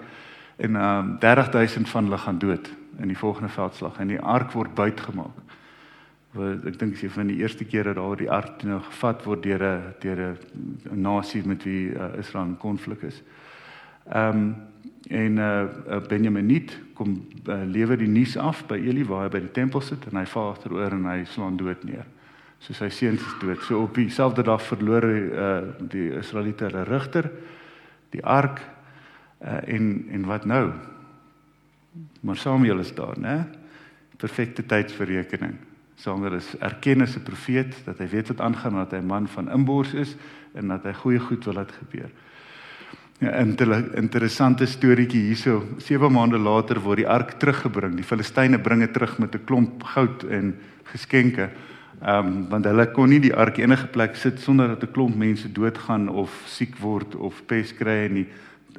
en 0.56 0.76
ehm 0.76 0.98
um, 0.98 1.18
30000 1.18 1.88
van 1.88 2.04
hulle 2.04 2.18
gaan 2.18 2.38
dood 2.38 2.70
in 2.98 3.08
die 3.08 3.18
volgende 3.18 3.48
veldslag 3.48 3.98
en 3.98 4.08
die 4.08 4.20
ark 4.20 4.52
word 4.52 4.74
buitgemaak 4.74 5.36
wat 6.32 6.64
ek 6.64 6.78
dink 6.80 6.94
is 6.96 7.02
een 7.02 7.12
van 7.12 7.28
die 7.28 7.40
eerste 7.42 7.64
kere 7.68 7.92
daar 7.94 8.16
die 8.16 8.30
ark 8.30 8.62
nou 8.64 8.80
gevat 8.88 9.24
word 9.24 9.42
deur 9.44 9.62
'n 9.62 9.94
deur 10.00 10.20
'n 10.90 11.00
nasie 11.02 11.42
met 11.46 11.64
wie 11.64 11.92
uh, 11.92 12.18
Israel 12.18 12.46
in 12.46 12.56
konflik 12.56 13.02
is. 13.02 13.22
Ehm 14.08 14.36
um, 14.36 14.54
en 15.10 15.36
uh, 15.36 15.66
Benjamin 16.08 16.46
niet 16.46 16.78
kom 16.94 17.26
uh, 17.48 17.62
lewer 17.66 17.98
die 17.98 18.08
nuus 18.08 18.36
af 18.36 18.66
by 18.66 18.76
Eli 18.78 19.04
waar 19.04 19.22
hy 19.22 19.28
by 19.28 19.40
die 19.40 19.50
tempel 19.50 19.80
sit 19.80 20.06
en 20.06 20.16
hy 20.16 20.26
val 20.26 20.52
agteroor 20.52 20.92
en 20.92 21.04
hy 21.04 21.24
slaan 21.24 21.56
dood 21.56 21.84
neer. 21.84 22.06
So 22.58 22.72
sy 22.72 22.88
seuns 22.88 23.20
is 23.20 23.34
dood. 23.40 23.58
So 23.66 23.82
op 23.82 23.94
dieselfde 23.94 24.42
dag 24.42 24.62
verloor 24.62 25.04
uh, 25.04 25.62
die 25.80 26.12
Israeliete 26.18 26.64
hulle 26.64 26.84
rigter, 26.84 27.30
die 28.10 28.24
ark 28.24 28.60
uh, 29.42 29.58
en 29.66 30.06
en 30.10 30.24
wat 30.26 30.44
nou? 30.44 30.72
Maar 32.20 32.36
Samuel 32.36 32.78
is 32.78 32.94
daar, 32.94 33.18
né? 33.18 33.44
Perfekte 34.16 34.66
tydsberekening. 34.66 35.71
Samuel 36.02 36.34
is 36.34 36.56
erken 36.58 37.00
as 37.02 37.14
'n 37.16 37.22
profeet 37.22 37.74
dat 37.84 37.98
hy 37.98 38.08
weet 38.10 38.28
wat 38.28 38.40
aangaan 38.40 38.74
dat 38.74 38.90
hy 38.90 38.98
'n 38.98 39.06
man 39.06 39.28
van 39.28 39.50
inbors 39.50 39.94
is 39.94 40.16
en 40.54 40.68
dat 40.68 40.82
hy 40.82 40.92
goeie 40.92 41.18
goed 41.18 41.44
wil 41.44 41.54
laat 41.54 41.72
gebeur. 41.72 42.10
Ja, 43.18 43.44
'n 43.44 43.90
interessante 43.94 44.66
storieetjie 44.66 45.20
hierso. 45.20 45.62
7 45.78 46.12
maande 46.12 46.38
later 46.38 46.80
word 46.80 46.96
die 46.96 47.08
ark 47.08 47.38
teruggebring. 47.38 47.94
Die 47.94 48.04
Filistyne 48.04 48.58
bring 48.58 48.80
dit 48.80 48.92
terug 48.92 49.18
met 49.18 49.34
'n 49.34 49.44
klomp 49.44 49.82
goud 49.82 50.24
en 50.24 50.56
geskenke. 50.82 51.50
Ehm 52.02 52.26
um, 52.26 52.48
want 52.48 52.64
hulle 52.64 52.90
kon 52.90 53.08
nie 53.08 53.20
die 53.20 53.34
ark 53.34 53.58
enige 53.58 53.86
plek 53.86 54.16
sit 54.16 54.40
sonder 54.40 54.68
dat 54.68 54.82
'n 54.82 54.92
klomp 54.92 55.14
mense 55.14 55.52
doodgaan 55.52 56.08
of 56.08 56.42
siek 56.46 56.76
word 56.78 57.14
of 57.14 57.42
pes 57.46 57.74
kry 57.74 58.06
in 58.06 58.14
die 58.14 58.26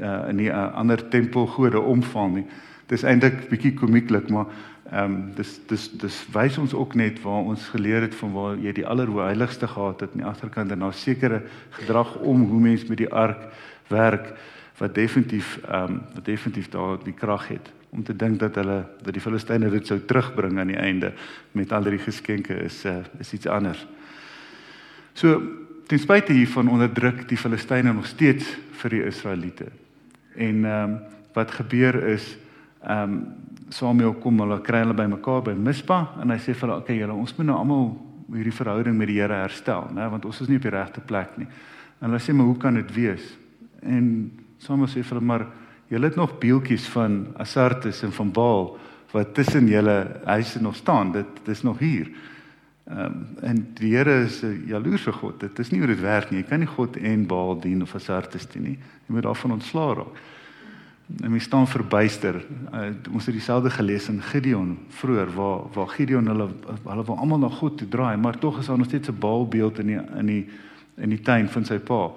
uh, 0.02 0.30
in 0.30 0.38
die 0.38 0.50
uh, 0.50 0.74
ander 0.76 1.08
tempelgode 1.10 1.80
omval 1.80 2.30
nie. 2.30 2.46
Dit 2.88 2.98
is 2.98 3.04
eintlik 3.04 3.50
bietjie 3.50 3.74
komieklik, 3.74 4.30
maar 4.30 4.46
Ehm 4.92 5.04
um, 5.04 5.32
dis 5.36 5.60
dis 5.68 5.92
dis 5.98 6.16
wys 6.34 6.58
ons 6.58 6.74
ook 6.74 6.96
net 6.96 7.22
waar 7.22 7.46
ons 7.48 7.68
geleer 7.72 8.02
het 8.02 8.16
van 8.16 8.34
waar 8.34 8.58
jy 8.60 8.74
die 8.76 8.88
allerheiligste 8.88 9.68
gehad 9.68 10.00
het 10.00 10.12
in 10.12 10.24
die 10.24 10.28
agterkant 10.28 10.72
en 10.72 10.80
daar 10.80 10.94
sekere 10.94 11.42
gedrag 11.70 12.16
om 12.20 12.44
hoe 12.50 12.60
mens 12.60 12.84
met 12.86 12.98
die 12.98 13.14
ark 13.14 13.48
werk 13.88 14.34
wat 14.78 14.96
definitief 14.96 15.60
ehm 15.64 15.92
um, 15.92 16.02
wat 16.14 16.26
definitief 16.26 16.70
daar 16.70 17.00
die 17.04 17.14
krag 17.14 17.48
het 17.48 17.72
om 17.90 18.04
te 18.04 18.16
dink 18.16 18.40
dat 18.40 18.56
hulle 18.56 18.84
dat 19.06 19.14
die 19.14 19.22
Filistyne 19.22 19.70
dit 19.70 19.88
sou 19.88 20.00
terugbring 20.06 20.60
aan 20.60 20.72
die 20.74 20.80
einde 20.82 21.14
met 21.52 21.72
al 21.72 21.84
die 21.88 22.02
geskenke 22.02 22.56
is 22.66 22.86
uh, 22.86 22.98
is 23.20 23.34
iets 23.34 23.48
anders. 23.48 23.86
So 25.14 25.42
ten 25.88 26.00
spyte 26.00 26.34
hiervan 26.34 26.72
onderdruk 26.74 27.28
die 27.30 27.38
Filistyne 27.38 27.94
nog 27.94 28.06
steeds 28.10 28.50
vir 28.82 28.90
die 28.98 29.04
Israeliete. 29.06 29.72
En 30.36 30.66
ehm 30.66 30.92
um, 30.92 31.00
wat 31.34 31.52
gebeur 31.52 31.96
is 32.14 32.38
ehm 32.82 33.14
um, 33.14 33.22
Samuel 33.70 34.14
kom 34.14 34.40
hulle 34.40 34.60
kry 34.62 34.84
hulle 34.84 34.94
bymekaar 34.98 35.44
by 35.44 35.54
Mispa 35.54 36.00
en 36.22 36.32
hy 36.34 36.38
sê 36.38 36.54
vir 36.54 36.68
hulle 36.68 36.82
okay 36.82 36.98
julle 36.98 37.14
ons 37.14 37.38
moet 37.38 37.48
nou 37.48 37.58
almal 37.58 37.92
hierdie 38.34 38.56
verhouding 38.56 38.98
met 38.98 39.08
die 39.08 39.20
Here 39.22 39.44
herstel 39.44 39.90
nê 39.94 40.08
want 40.12 40.26
ons 40.26 40.42
is 40.42 40.50
nie 40.50 40.58
op 40.58 40.66
die 40.68 40.74
regte 40.74 41.02
plek 41.02 41.38
nie. 41.38 41.48
En 42.02 42.10
hulle 42.10 42.22
sê 42.24 42.34
maar 42.34 42.50
hoe 42.50 42.58
kan 42.60 42.80
dit 42.80 42.96
wees? 42.96 43.28
En 43.82 44.32
Samuel 44.64 44.92
sê 44.92 45.04
vir 45.04 45.18
hulle 45.18 45.28
maar 45.28 45.48
julle 45.92 46.10
het 46.10 46.18
nog 46.18 46.38
beeltjies 46.42 46.88
van 46.94 47.26
Asartes 47.38 48.04
en 48.04 48.12
van 48.12 48.32
Baal 48.34 48.74
wat 49.14 49.34
tussen 49.38 49.68
julle 49.70 49.98
huise 50.26 50.62
nog 50.62 50.76
staan. 50.76 51.12
Dit 51.14 51.44
dis 51.46 51.62
nog 51.64 51.80
hier. 51.80 52.10
Ehm 52.90 53.06
um, 53.06 53.28
en 53.42 53.68
die 53.78 53.96
Here 53.96 54.24
is 54.24 54.42
'n 54.44 54.64
jaloerse 54.68 55.12
God. 55.12 55.40
Dit 55.40 55.60
is 55.60 55.70
nie 55.72 55.80
hoe 55.80 55.88
dit 55.88 56.02
werk 56.02 56.32
nie. 56.32 56.40
Jy 56.40 56.48
kan 56.48 56.60
nie 56.60 56.68
God 56.68 56.98
en 56.98 57.28
Baal 57.28 57.60
dien 57.60 57.82
of 57.82 57.96
Asartes 57.96 58.48
dien 58.48 58.64
nie. 58.64 58.80
Jy 59.08 59.14
moet 59.14 59.24
daarvan 59.24 59.52
ontslaa 59.52 59.94
raak. 59.94 60.18
En 61.08 61.32
my 61.32 61.40
staan 61.40 61.68
verbuister. 61.68 62.46
Uh, 62.74 62.86
ons 63.12 63.26
het 63.26 63.36
dieselfde 63.36 63.70
gelees 63.70 64.08
in 64.08 64.22
Gideon 64.22 64.78
vroeër 64.90 65.34
waar 65.36 65.60
waar 65.74 65.88
Gideon 65.88 66.28
hulle 66.28 66.48
hulle 66.84 67.04
wou 67.04 67.18
almal 67.18 67.44
na 67.44 67.50
God 67.50 67.78
toe 67.78 67.88
draai, 67.88 68.18
maar 68.18 68.40
tog 68.40 68.60
is 68.60 68.66
daar 68.66 68.78
nog 68.78 68.88
steeds 68.88 69.10
'n 69.10 69.20
baalbeeld 69.20 69.80
in 69.80 69.88
die 69.88 70.00
in 70.18 70.26
die 70.26 70.50
in 70.96 71.10
die 71.10 71.22
tuin 71.22 71.50
van 71.50 71.66
sy 71.66 71.78
pa. 71.80 72.12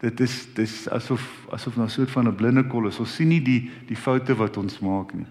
Dit 0.00 0.20
is 0.20 0.48
dis 0.54 0.88
asof 0.88 1.46
asof 1.50 1.76
nou 1.76 1.86
'n 1.86 1.90
soort 1.90 2.10
van 2.10 2.28
'n 2.28 2.34
blinde 2.34 2.66
kol 2.66 2.86
is. 2.86 2.98
Ons 2.98 3.14
sien 3.14 3.28
nie 3.28 3.42
die 3.42 3.70
die 3.86 3.96
foute 3.96 4.34
wat 4.34 4.56
ons 4.56 4.78
maak 4.78 5.14
nie. 5.14 5.26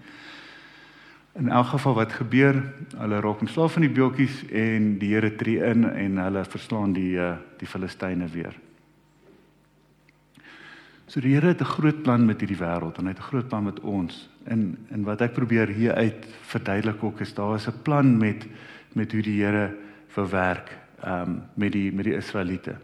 In 1.32 1.48
elk 1.48 1.66
geval 1.66 1.94
wat 1.94 2.12
gebeur, 2.12 2.62
hulle 2.96 3.20
raak 3.20 3.40
ontslaaf 3.40 3.72
van 3.72 3.82
die 3.82 3.90
beeltjies 3.90 4.44
en 4.50 4.98
die 4.98 5.14
Here 5.14 5.36
tree 5.36 5.64
in 5.64 5.84
en 5.90 6.16
hulle 6.16 6.44
verslaan 6.44 6.92
die 6.92 7.16
uh, 7.16 7.36
die 7.58 7.66
Filistyne 7.66 8.28
weer. 8.28 8.71
So 11.06 11.20
die 11.20 11.34
Here 11.34 11.46
het 11.46 11.60
'n 11.60 11.64
groot 11.64 12.02
plan 12.02 12.24
met 12.24 12.40
hierdie 12.40 12.58
wêreld 12.58 12.98
en 12.98 13.04
hy 13.04 13.10
het 13.10 13.18
'n 13.18 13.30
groot 13.30 13.48
plan 13.48 13.64
met 13.64 13.80
ons. 13.80 14.28
En 14.44 14.78
en 14.90 15.02
wat 15.02 15.20
ek 15.20 15.32
probeer 15.32 15.68
hier 15.68 15.94
uit 15.94 16.26
verduidelik 16.40 17.02
ook 17.02 17.20
is 17.20 17.34
daar 17.34 17.54
is 17.54 17.66
'n 17.66 17.82
plan 17.82 18.16
met 18.16 18.46
met 18.92 19.12
hoe 19.12 19.22
die 19.22 19.42
Here 19.42 19.74
verwerk 20.08 20.78
ehm 21.00 21.28
um, 21.28 21.42
met 21.54 21.72
die 21.72 21.92
met 21.92 22.04
die 22.04 22.16
Israeliete. 22.16 22.74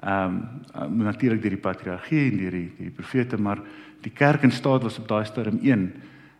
Ehm 0.00 0.40
um, 0.74 0.96
natuurlik 0.96 1.42
deur 1.42 1.50
die 1.50 1.60
patriargie 1.60 2.30
en 2.30 2.36
deur 2.36 2.50
die 2.50 2.72
die 2.78 2.90
profete, 2.90 3.40
maar 3.40 3.60
die 4.00 4.12
kerk 4.12 4.42
en 4.42 4.50
staat 4.50 4.82
was 4.82 4.98
op 4.98 5.08
daai 5.08 5.24
stadium 5.24 5.58
een 5.62 5.92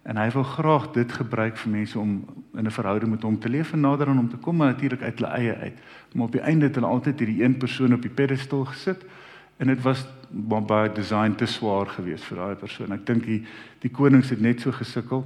en 0.03 0.17
hy 0.17 0.31
wil 0.31 0.43
graag 0.43 0.91
dit 0.93 1.13
gebruik 1.13 1.57
vir 1.57 1.71
mense 1.71 1.99
om 1.99 2.25
in 2.55 2.67
'n 2.67 2.71
verhouding 2.71 3.11
met 3.11 3.23
hom 3.23 3.39
te 3.39 3.49
leef 3.49 3.73
en 3.73 3.81
nader 3.81 4.09
aan 4.09 4.17
hom 4.17 4.29
te 4.29 4.37
kom, 4.37 4.57
maar 4.57 4.73
natuurlik 4.73 5.03
uit 5.03 5.19
hulle 5.19 5.31
eie 5.31 5.55
uit. 5.55 5.79
Maar 6.15 6.25
op 6.27 6.33
die 6.33 6.41
einde 6.41 6.67
het 6.67 6.75
hulle 6.75 6.87
altyd 6.87 7.19
hierdie 7.19 7.45
een 7.45 7.57
persoon 7.57 7.95
op 7.95 8.03
die 8.03 8.11
pedestal 8.11 8.65
gesit 8.65 9.05
en 9.57 9.67
dit 9.67 9.83
was 9.83 10.07
baie 10.33 10.93
design 10.93 11.35
te 11.37 11.47
swaar 11.47 11.87
geweest 11.87 12.25
vir 12.25 12.39
daai 12.39 12.55
persoon. 12.61 12.93
Ek 12.93 13.07
dink 13.07 13.27
die 13.27 13.43
die 13.83 13.91
konings 13.91 14.31
het 14.31 14.41
net 14.41 14.61
so 14.61 14.73
gesukkel. 14.73 15.25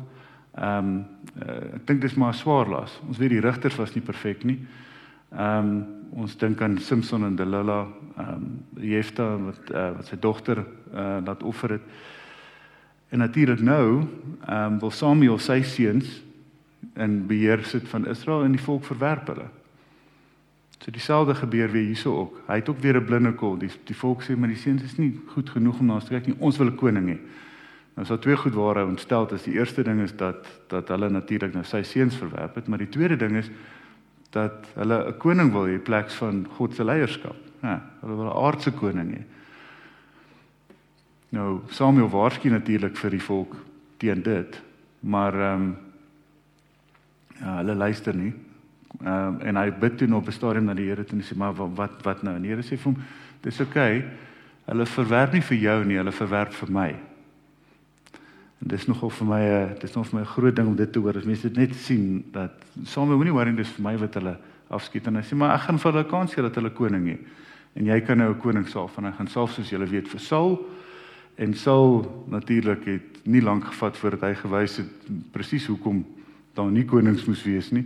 Ehm 0.56 0.88
um, 0.88 1.04
uh, 1.36 1.76
ek 1.76 1.86
dink 1.86 2.00
dis 2.00 2.16
maar 2.16 2.34
swaar 2.34 2.68
las. 2.68 3.00
Ons 3.08 3.18
weet 3.20 3.34
die 3.34 3.44
rigters 3.44 3.76
was 3.76 3.94
nie 3.94 4.04
perfek 4.04 4.44
nie. 4.44 4.58
Ehm 5.32 5.70
um, 5.70 5.84
ons 6.22 6.36
dink 6.38 6.60
aan 6.62 6.78
Samson 6.78 7.24
en 7.26 7.36
Delilah, 7.36 7.86
ehm 8.16 8.34
um, 8.34 8.46
Jefta 8.80 9.26
wat 9.36 9.72
uh, 9.72 9.90
wat 9.96 10.06
sy 10.06 10.16
dogter 10.20 10.62
uh, 10.62 11.18
laat 11.24 11.42
offer 11.42 11.76
het. 11.76 11.90
En 13.08 13.18
natuurlik 13.18 13.60
nou, 13.60 14.06
ehm 14.46 14.72
um, 14.72 14.78
wil 14.80 14.90
Samuel 14.90 15.38
sy 15.38 15.62
seuns 15.62 16.22
in 16.96 17.26
beheer 17.26 17.64
sit 17.64 17.88
van 17.88 18.06
Israel 18.06 18.44
en 18.44 18.56
die 18.56 18.62
volk 18.62 18.84
verwerp 18.84 19.28
hulle. 19.34 19.48
So 20.78 20.90
dieselfde 20.90 21.34
gebeur 21.34 21.70
weer 21.70 21.86
hierso 21.86 22.16
ook. 22.16 22.40
Hy 22.46 22.54
het 22.54 22.68
ook 22.68 22.78
weer 22.78 22.96
'n 22.96 23.04
blinde 23.04 23.32
kol. 23.34 23.58
Die 23.58 23.70
die 23.84 23.96
volk 23.96 24.22
sê 24.22 24.36
maar 24.36 24.48
die 24.48 24.56
seuns 24.56 24.82
is 24.82 24.96
nie 24.96 25.20
goed 25.26 25.50
genoeg 25.50 25.78
om 25.78 25.86
na 25.86 25.94
ons 25.94 26.04
te 26.04 26.14
kyk 26.14 26.26
nie. 26.26 26.36
Ons 26.38 26.56
wil 26.56 26.66
'n 26.66 26.76
koning 26.76 27.08
hê. 27.08 27.18
Nou 27.94 28.02
is 28.02 28.08
daar 28.08 28.18
twee 28.18 28.36
goed 28.36 28.54
waar 28.54 28.76
hy 28.76 28.82
ontstel 28.82 29.26
het. 29.30 29.44
Die 29.44 29.54
eerste 29.54 29.82
ding 29.82 30.00
is 30.00 30.16
dat 30.16 30.46
dat 30.68 30.88
hulle 30.88 31.08
natuurlik 31.10 31.52
nou 31.52 31.64
sy 31.64 31.82
seuns 31.82 32.16
verwerp 32.16 32.54
het, 32.54 32.66
maar 32.68 32.78
die 32.78 32.88
tweede 32.88 33.16
ding 33.16 33.36
is 33.36 33.50
dat 34.30 34.66
hulle 34.74 35.08
'n 35.08 35.16
koning 35.16 35.52
wil 35.52 35.66
hê 35.66 35.72
in 35.72 35.82
plaas 35.82 36.14
van 36.14 36.46
God 36.50 36.74
se 36.74 36.84
leierskap. 36.84 37.36
Ja, 37.62 37.82
hulle 38.00 38.16
wil 38.16 38.26
'n 38.26 38.44
aardse 38.44 38.72
koning 38.72 39.14
hê. 39.14 39.22
Nou 41.28 41.60
Samuel 41.68 42.08
waarsku 42.08 42.48
natuurlik 42.48 42.96
vir 42.96 43.10
die 43.10 43.22
volk 43.22 43.56
teen 43.96 44.22
dit, 44.22 44.62
maar 45.00 45.34
ehm 45.34 45.62
um, 45.62 45.76
ja, 47.40 47.56
hulle 47.56 47.74
luister 47.74 48.14
nie. 48.14 48.34
Ehm 49.04 49.34
um, 49.34 49.40
en 49.40 49.56
hy 49.56 49.70
bid 49.80 49.98
toe 49.98 50.14
op 50.14 50.26
'n 50.26 50.32
stadium 50.32 50.64
na 50.64 50.74
die 50.74 50.88
Here 50.88 51.04
toe 51.04 51.18
en 51.18 51.24
sê 51.24 51.36
maar 51.36 51.54
wat 51.54 52.02
wat 52.02 52.22
nou? 52.22 52.34
En 52.36 52.42
die 52.42 52.50
Here 52.50 52.62
sê 52.62 52.76
vir 52.76 52.92
hom 52.92 52.96
dis 53.40 53.60
oké. 53.60 53.68
Okay, 53.68 54.04
hulle 54.64 54.86
verwerp 54.86 55.32
nie 55.32 55.42
vir 55.42 55.56
jou 55.58 55.84
nie, 55.84 55.96
hulle 55.96 56.12
verwerp 56.12 56.52
vir 56.52 56.70
my. 56.70 56.96
En 58.62 58.68
dis 58.68 58.86
nogal 58.86 59.10
vir 59.10 59.26
my 59.26 59.40
'n 59.40 59.76
dis 59.80 59.94
nog 59.94 60.06
vir 60.06 60.18
my 60.18 60.24
'n 60.24 60.32
groot 60.32 60.56
ding 60.56 60.68
om 60.68 60.76
dit 60.76 60.92
te 60.92 60.98
hoor. 60.98 61.16
As 61.16 61.24
mense 61.24 61.48
dit 61.48 61.56
net 61.56 61.74
sien 61.74 62.24
dat 62.32 62.52
Samuel 62.84 63.16
moenie 63.16 63.32
worry 63.32 63.54
dis 63.54 63.70
vir 63.70 63.82
my 63.82 63.98
wat 63.98 64.14
hulle 64.14 64.36
afskiet 64.68 65.06
en 65.06 65.16
hy 65.16 65.22
sê 65.22 65.36
maar 65.36 65.54
ek 65.54 65.60
gaan 65.60 65.78
vir 65.78 65.92
hulle 65.92 66.04
kans 66.04 66.34
gee 66.34 66.42
dat 66.42 66.54
hulle 66.54 66.70
koning 66.70 67.06
hê. 67.06 67.18
En 67.74 67.84
jy 67.84 68.00
kan 68.00 68.18
nou 68.18 68.30
'n 68.30 68.40
koning 68.40 68.68
salf 68.68 68.98
en 68.98 69.04
hy 69.04 69.12
gaan 69.12 69.28
salf 69.28 69.52
soos 69.52 69.70
julle 69.70 69.86
weet 69.86 70.08
vir 70.08 70.20
Saul 70.20 70.66
En 71.36 71.54
Saul 71.54 72.24
natuurlik 72.28 72.84
het 72.84 73.02
nie 73.22 73.42
lank 73.42 73.64
gevat 73.64 73.96
voordat 73.96 74.20
hy 74.20 74.34
gewys 74.34 74.76
het 74.76 75.08
presies 75.32 75.66
hoekom 75.66 76.00
daar 76.56 76.70
nie 76.72 76.84
konings 76.88 77.26
moes 77.28 77.42
wees 77.44 77.68
nie. 77.70 77.84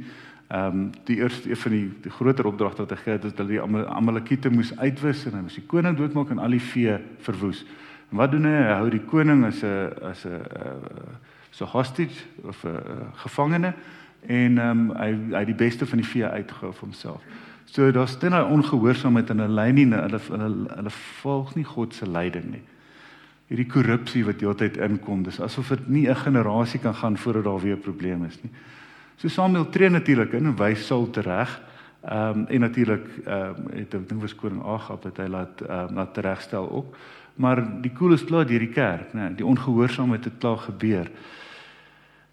Ehm 0.50 0.66
um, 0.66 0.90
die 1.04 1.16
eerste 1.16 1.50
een 1.50 1.56
van 1.56 1.70
die, 1.70 1.92
die 2.02 2.10
groter 2.10 2.46
opdragte 2.46 2.82
wat 2.82 2.90
hy 2.90 2.96
gehad 2.96 3.22
het, 3.22 3.32
is 3.32 3.36
dat 3.38 3.48
die 3.48 3.60
Amalekiete 3.86 4.50
moes 4.50 4.72
uitwis 4.78 5.22
en 5.28 5.36
hy 5.36 5.42
moes 5.44 5.54
die 5.54 5.66
koning 5.70 5.94
doodmaak 5.96 6.32
en 6.34 6.40
al 6.42 6.56
die 6.56 6.64
vee 6.72 6.96
verwoes. 7.22 7.60
En 8.10 8.18
wat 8.18 8.32
doen 8.34 8.48
hy? 8.48 8.56
Hy 8.56 8.72
hou 8.80 8.88
die 8.90 9.04
koning 9.12 9.44
as 9.46 9.62
'n 9.62 9.92
as 10.10 10.24
'n 10.26 10.40
uh, 10.40 11.12
so 11.54 11.70
hostage 11.70 12.26
of 12.42 12.64
'n 12.64 12.68
uh, 12.68 13.06
gevangene 13.22 13.74
en 14.26 14.58
ehm 14.58 14.90
um, 14.90 14.96
hy 14.96 15.36
hy 15.36 15.44
die 15.44 15.54
beste 15.54 15.86
van 15.86 16.02
die 16.02 16.08
vee 16.08 16.26
uitgehou 16.26 16.72
vir 16.72 16.86
homself. 16.88 17.22
So 17.64 17.92
daar's 17.92 18.18
ten 18.18 18.32
hy 18.32 18.42
ongehoorsaamheid 18.42 19.30
in 19.30 19.38
hulle 19.38 19.54
lyn 19.54 19.74
nie 19.74 19.86
hulle 19.86 20.18
hulle 20.18 20.66
hulle 20.74 20.94
volg 21.22 21.54
nie 21.54 21.64
God 21.64 21.94
se 21.94 22.10
leiding 22.10 22.50
nie. 22.50 22.62
Hierdie 23.46 23.70
korrupsie 23.70 24.24
wat 24.24 24.40
heeltyd 24.40 24.76
inkom, 24.76 25.22
dis 25.22 25.40
asof 25.40 25.68
dit 25.68 25.88
nie 25.88 26.08
'n 26.08 26.16
generasie 26.16 26.80
kan 26.80 26.94
gaan 26.94 27.16
voordat 27.16 27.44
daar 27.44 27.62
weer 27.62 27.76
'n 27.76 27.86
probleem 27.86 28.24
is 28.24 28.42
nie. 28.42 28.50
So 29.20 29.28
Samuel 29.28 29.68
tree 29.68 29.90
natuurlik 29.92 30.33
in 30.33 30.46
en 30.48 30.56
wys 30.56 30.87
Saul 30.87 31.11
tereg. 31.12 31.50
Ehm 32.09 32.38
um, 32.38 32.44
en 32.46 32.61
natuurlik 32.61 33.06
ehm 33.24 33.56
um, 33.56 33.66
het 33.76 33.94
ek 33.94 34.06
dink 34.09 34.20
was 34.22 34.35
koning 34.35 34.62
Agab 34.64 35.02
wat 35.04 35.18
hy 35.20 35.26
laat 35.28 35.61
ehm 35.61 35.90
um, 35.90 35.94
laat 35.94 36.14
teregstel 36.14 36.70
ook. 36.70 36.96
Maar 37.37 37.61
die 37.83 37.92
koel 37.92 38.16
is 38.16 38.24
klaar 38.24 38.46
deur 38.48 38.64
die 38.64 38.72
kerk, 38.72 39.12
né? 39.12 39.20
Nee, 39.20 39.35
die 39.35 39.46
ongehoorsaamheid 39.46 40.24
het 40.24 40.38
klaar 40.38 40.56
gebeur. 40.56 41.11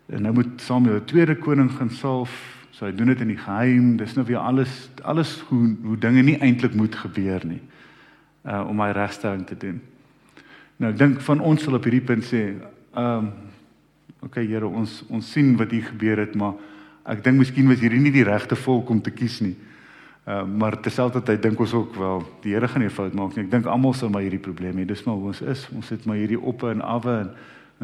En 0.07 0.21
nou 0.21 0.33
moet 0.33 0.61
Samuel 0.61 1.01
'n 1.01 1.05
tweede 1.05 1.35
koning 1.35 1.71
gaan 1.71 1.89
salf. 1.89 2.31
So 2.71 2.85
hy 2.85 2.95
doen 2.95 3.07
dit 3.07 3.21
in 3.21 3.27
die 3.27 3.37
geheim. 3.37 3.97
Dis 3.97 4.15
nou 4.15 4.25
weer 4.25 4.39
alles 4.39 4.89
alles 5.01 5.39
hoe 5.49 5.75
hoe 5.83 5.97
dinge 5.97 6.21
nie 6.21 6.39
eintlik 6.39 6.73
moet 6.73 6.95
gebeur 6.95 7.45
nie. 7.45 7.61
Uh 8.45 8.63
om 8.69 8.79
hy 8.79 8.91
regstelling 8.91 9.45
te 9.45 9.57
doen. 9.57 9.81
Nou 10.77 10.91
ek 10.91 10.97
dink 10.97 11.21
van 11.21 11.39
ons 11.39 11.63
sal 11.63 11.73
op 11.73 11.83
hierdie 11.83 12.05
punt 12.05 12.23
sê, 12.23 12.55
ehm 12.95 13.17
um, 13.17 13.31
okay 14.21 14.47
Here, 14.47 14.67
ons 14.67 15.03
ons 15.09 15.31
sien 15.31 15.57
wat 15.57 15.71
hier 15.71 15.83
gebeur 15.83 16.17
het, 16.17 16.35
maar 16.35 16.53
Ek 17.07 17.23
dink 17.23 17.39
miskien 17.39 17.69
was 17.71 17.79
hierdie 17.79 18.01
nie 18.03 18.11
die 18.11 18.25
regte 18.27 18.57
volk 18.59 18.89
om 18.91 19.01
te 19.01 19.13
kies 19.15 19.39
nie. 19.41 19.55
Uh, 20.27 20.41
maar 20.43 20.75
terselfdertyd 20.83 21.39
dink 21.41 21.59
ons 21.63 21.73
ook 21.73 21.93
wel 21.95 22.25
die 22.43 22.51
Here 22.51 22.67
gaan 22.67 22.83
nie 22.83 22.91
fout 22.91 23.13
maak 23.15 23.35
nie. 23.35 23.45
Ek 23.45 23.51
dink 23.53 23.69
almal 23.71 23.93
sal 23.95 24.11
maar 24.11 24.25
hierdie 24.25 24.43
probleem 24.43 24.81
hê. 24.81 24.83
Dis 24.89 25.05
maar 25.05 25.15
hoe 25.15 25.31
ons 25.31 25.39
is. 25.41 25.63
Ons 25.71 25.87
sit 25.87 26.03
maar 26.03 26.19
hierdie 26.19 26.39
op 26.39 26.65
en 26.67 26.83
af 26.83 27.07
en 27.07 27.31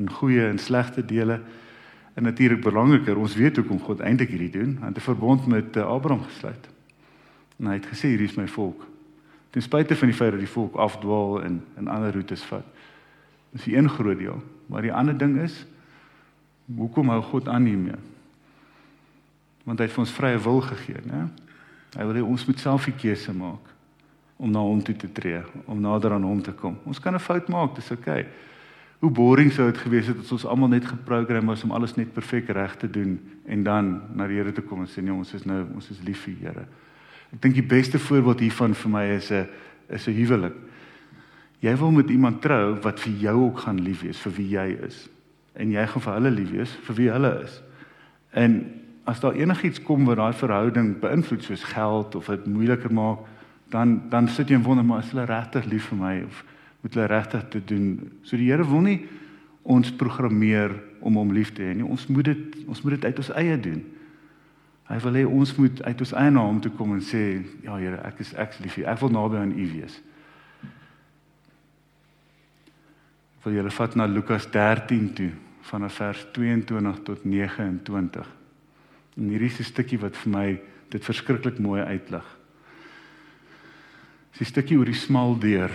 in 0.02 0.10
goeie 0.12 0.44
en 0.50 0.60
slegte 0.60 1.06
dele. 1.08 1.40
En 2.20 2.28
natuurlik 2.28 2.62
belangriker, 2.66 3.18
ons 3.18 3.38
weet 3.40 3.62
hoekom 3.62 3.80
God 3.80 4.04
eintlik 4.04 4.36
hierdie 4.36 4.52
doen. 4.60 4.76
Hy 4.82 4.92
het 4.92 4.98
'n 5.00 5.08
verbond 5.08 5.48
met 5.48 5.78
uh, 5.78 5.88
Abraham 5.88 6.28
gesluit. 6.28 6.68
En 7.60 7.72
hy 7.72 7.80
het 7.80 7.88
gesê 7.88 8.12
hierdie 8.12 8.28
is 8.28 8.36
my 8.36 8.48
volk. 8.48 8.84
Ten 9.50 9.62
spyte 9.62 9.96
van 9.96 10.08
die 10.12 10.18
feit 10.18 10.32
dat 10.32 10.44
die 10.44 10.56
volk 10.60 10.76
afdwaal 10.76 11.44
en 11.44 11.64
en 11.78 11.88
ander 11.88 12.14
roetes 12.14 12.44
vat. 12.44 12.66
Dis 13.52 13.72
een 13.72 13.90
groot 13.90 14.18
deel. 14.18 14.44
Maar 14.68 14.82
die 14.82 14.94
ander 14.94 15.18
ding 15.18 15.40
is 15.42 15.66
hoekom 16.76 17.10
hou 17.10 17.22
God 17.22 17.48
aan 17.48 17.66
hiermee? 17.66 18.13
Want 19.64 19.80
hy 19.80 19.86
het 19.86 19.94
vir 19.96 20.04
ons 20.04 20.12
vrye 20.12 20.40
wil 20.44 20.62
gegee, 20.62 21.02
né? 21.06 21.28
Hy 21.96 22.06
wil 22.10 22.16
hê 22.16 22.24
ons 22.26 22.48
moet 22.48 22.60
self 22.60 22.86
die 22.86 22.98
keuse 22.98 23.34
maak 23.34 23.70
om 24.38 24.52
na 24.52 24.60
hom 24.60 24.82
toe 24.84 24.96
te 24.96 25.08
tree, 25.08 25.44
om 25.66 25.80
nader 25.80 26.12
aan 26.12 26.24
hom 26.24 26.42
te 26.42 26.52
kom. 26.52 26.78
Ons 26.86 27.00
kan 27.00 27.14
'n 27.14 27.20
fout 27.20 27.48
maak, 27.48 27.76
dis 27.76 27.92
oukei. 27.92 28.20
Okay. 28.20 28.32
Hoe 29.04 29.12
boring 29.12 29.52
sou 29.52 29.66
dit 29.68 29.82
gewees 29.84 30.08
het 30.08 30.20
as 30.22 30.32
ons 30.32 30.46
almal 30.48 30.70
net 30.72 30.86
geprogram 30.88 31.50
was 31.52 31.64
om 31.66 31.74
alles 31.76 31.98
net 32.00 32.14
perfek 32.16 32.48
reg 32.56 32.78
te 32.80 32.88
doen 32.88 33.18
en 33.52 33.64
dan 33.64 33.90
na 34.16 34.28
die 34.28 34.38
Here 34.40 34.54
te 34.56 34.64
kom 34.64 34.80
en 34.80 34.88
sê 34.88 35.04
nee, 35.04 35.12
ons 35.12 35.34
is 35.36 35.44
nou 35.44 35.58
ons 35.76 35.90
is 35.92 36.00
lief 36.08 36.22
vir 36.24 36.38
Here. 36.40 36.64
Ek 37.34 37.42
dink 37.44 37.58
die 37.58 37.66
beste 37.68 38.00
voorbeeld 38.00 38.46
hiervan 38.46 38.74
vir 38.74 38.92
my 38.94 39.04
is 39.18 39.30
'n 39.32 39.48
is 39.90 40.08
'n 40.08 40.16
huwelik. 40.16 40.56
Jy 41.60 41.76
wil 41.78 41.92
met 41.92 42.10
iemand 42.10 42.42
trou 42.42 42.80
wat 42.80 43.00
vir 43.00 43.14
jou 43.20 43.36
ook 43.44 43.60
gaan 43.60 43.84
lief 43.84 44.02
wees 44.04 44.20
vir 44.20 44.34
wie 44.38 44.48
jy 44.48 44.78
is 44.88 45.10
en 45.56 45.72
jy 45.72 45.86
gaan 45.86 46.02
vir 46.02 46.14
hulle 46.14 46.32
lief 46.32 46.52
wees 46.52 46.72
vir 46.88 46.96
wie 46.96 47.10
hulle 47.12 47.44
is. 47.44 47.62
En 48.32 48.83
as 49.04 49.20
daar 49.20 49.36
enigiets 49.36 49.82
kom 49.84 50.06
wat 50.06 50.18
daai 50.18 50.34
verhouding 50.34 50.96
beïnvloed 51.02 51.44
soos 51.44 51.64
geld 51.74 52.16
of 52.16 52.30
dit 52.32 52.46
moeiliker 52.48 52.94
maak, 52.94 53.26
dan 53.74 54.02
dan 54.10 54.28
sit 54.28 54.50
jy 54.50 54.56
en 54.56 54.64
wonder 54.64 54.86
maar 54.86 55.04
is 55.04 55.12
hulle 55.12 55.26
regtig 55.28 55.66
lief 55.66 55.90
vir 55.92 56.00
my 56.00 56.16
of 56.28 56.44
moet 56.84 56.96
hulle 56.96 57.08
regtig 57.08 57.44
te 57.50 57.62
doen. 57.66 57.88
So 58.24 58.38
die 58.38 58.52
Here 58.52 58.66
wil 58.68 58.84
nie 58.86 59.00
ons 59.64 59.92
programmeer 59.96 60.76
om 61.00 61.16
hom 61.16 61.32
lief 61.32 61.54
te 61.56 61.64
hê 61.64 61.74
nie. 61.76 61.88
Ons 61.88 62.08
moet 62.08 62.28
dit 62.28 62.58
ons 62.68 62.82
moet 62.84 62.98
dit 62.98 63.06
uit 63.06 63.22
ons 63.24 63.32
eie 63.40 63.60
doen. 63.60 63.82
Hy 64.92 64.98
wil 65.06 65.20
hê 65.20 65.24
ons 65.26 65.56
moet 65.58 65.84
uit 65.84 66.04
ons 66.06 66.16
eie 66.20 66.34
naam 66.36 66.60
toe 66.62 66.72
kom 66.76 66.92
en 66.96 67.04
sê 67.04 67.24
ja 67.64 67.78
Here, 67.80 68.02
ek 68.04 68.20
is 68.24 68.34
ek 68.36 68.60
lief 68.64 68.78
vir 68.78 68.84
u. 68.84 68.90
Ek 68.92 69.02
wil 69.04 69.16
naby 69.16 69.40
aan 69.40 69.56
u 69.56 69.68
wees. 69.72 69.98
Wil 73.44 73.60
julle 73.60 73.74
vat 73.76 73.96
na 74.00 74.08
Lukas 74.08 74.48
13 74.52 75.10
toe 75.18 75.32
vanaf 75.68 76.00
vers 76.00 76.24
22 76.36 77.04
tot 77.08 77.24
29. 77.26 78.43
En 79.18 79.30
hierdie 79.30 79.50
is 79.50 79.60
'n 79.60 79.64
stukkie 79.64 80.00
wat 80.00 80.16
vir 80.18 80.32
my 80.32 80.62
dit 80.90 81.04
verskriklik 81.04 81.60
mooi 81.60 81.82
uitlig. 81.82 82.26
Dis 84.32 84.42
'n 84.42 84.52
stukkie 84.52 84.78
oor 84.78 84.86
die 84.86 84.94
smal 84.94 85.40
deur. 85.40 85.72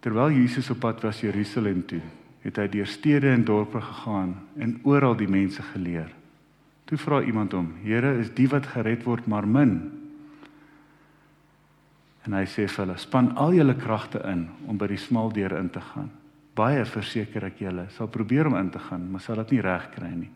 Terwyl 0.00 0.30
Jesus 0.30 0.70
op 0.70 0.80
pad 0.80 1.02
was 1.02 1.20
Jerusalem 1.20 1.86
toe, 1.86 2.00
het 2.40 2.56
hy 2.56 2.68
deur 2.68 2.86
stede 2.86 3.30
en 3.30 3.44
dorpe 3.44 3.80
gegaan 3.80 4.36
en 4.56 4.80
oral 4.84 5.16
die 5.16 5.28
mense 5.28 5.62
geleer. 5.62 6.12
Toe 6.84 6.98
vra 6.98 7.22
iemand 7.22 7.52
hom: 7.52 7.74
"Here, 7.82 8.18
is 8.18 8.30
die 8.34 8.48
wat 8.48 8.66
gered 8.66 9.02
word 9.04 9.26
maar 9.26 9.46
min?" 9.46 9.92
En 12.24 12.32
hy 12.32 12.44
sê 12.44 12.68
vir 12.68 12.86
hulle: 12.86 12.98
"Span 12.98 13.36
al 13.36 13.52
julle 13.52 13.74
kragte 13.74 14.22
in 14.24 14.48
om 14.66 14.78
by 14.78 14.86
die 14.86 14.96
smal 14.96 15.32
deur 15.32 15.58
in 15.58 15.70
te 15.70 15.80
gaan. 15.80 16.10
Baie 16.54 16.84
verseker 16.84 17.44
ek 17.44 17.58
julle, 17.58 17.86
sal 17.90 18.08
probeer 18.08 18.46
om 18.46 18.56
in 18.56 18.70
te 18.70 18.78
gaan, 18.78 19.10
maar 19.10 19.20
sal 19.20 19.36
dit 19.36 19.50
nie 19.50 19.60
reg 19.60 19.90
kry 19.90 20.14
nie." 20.14 20.30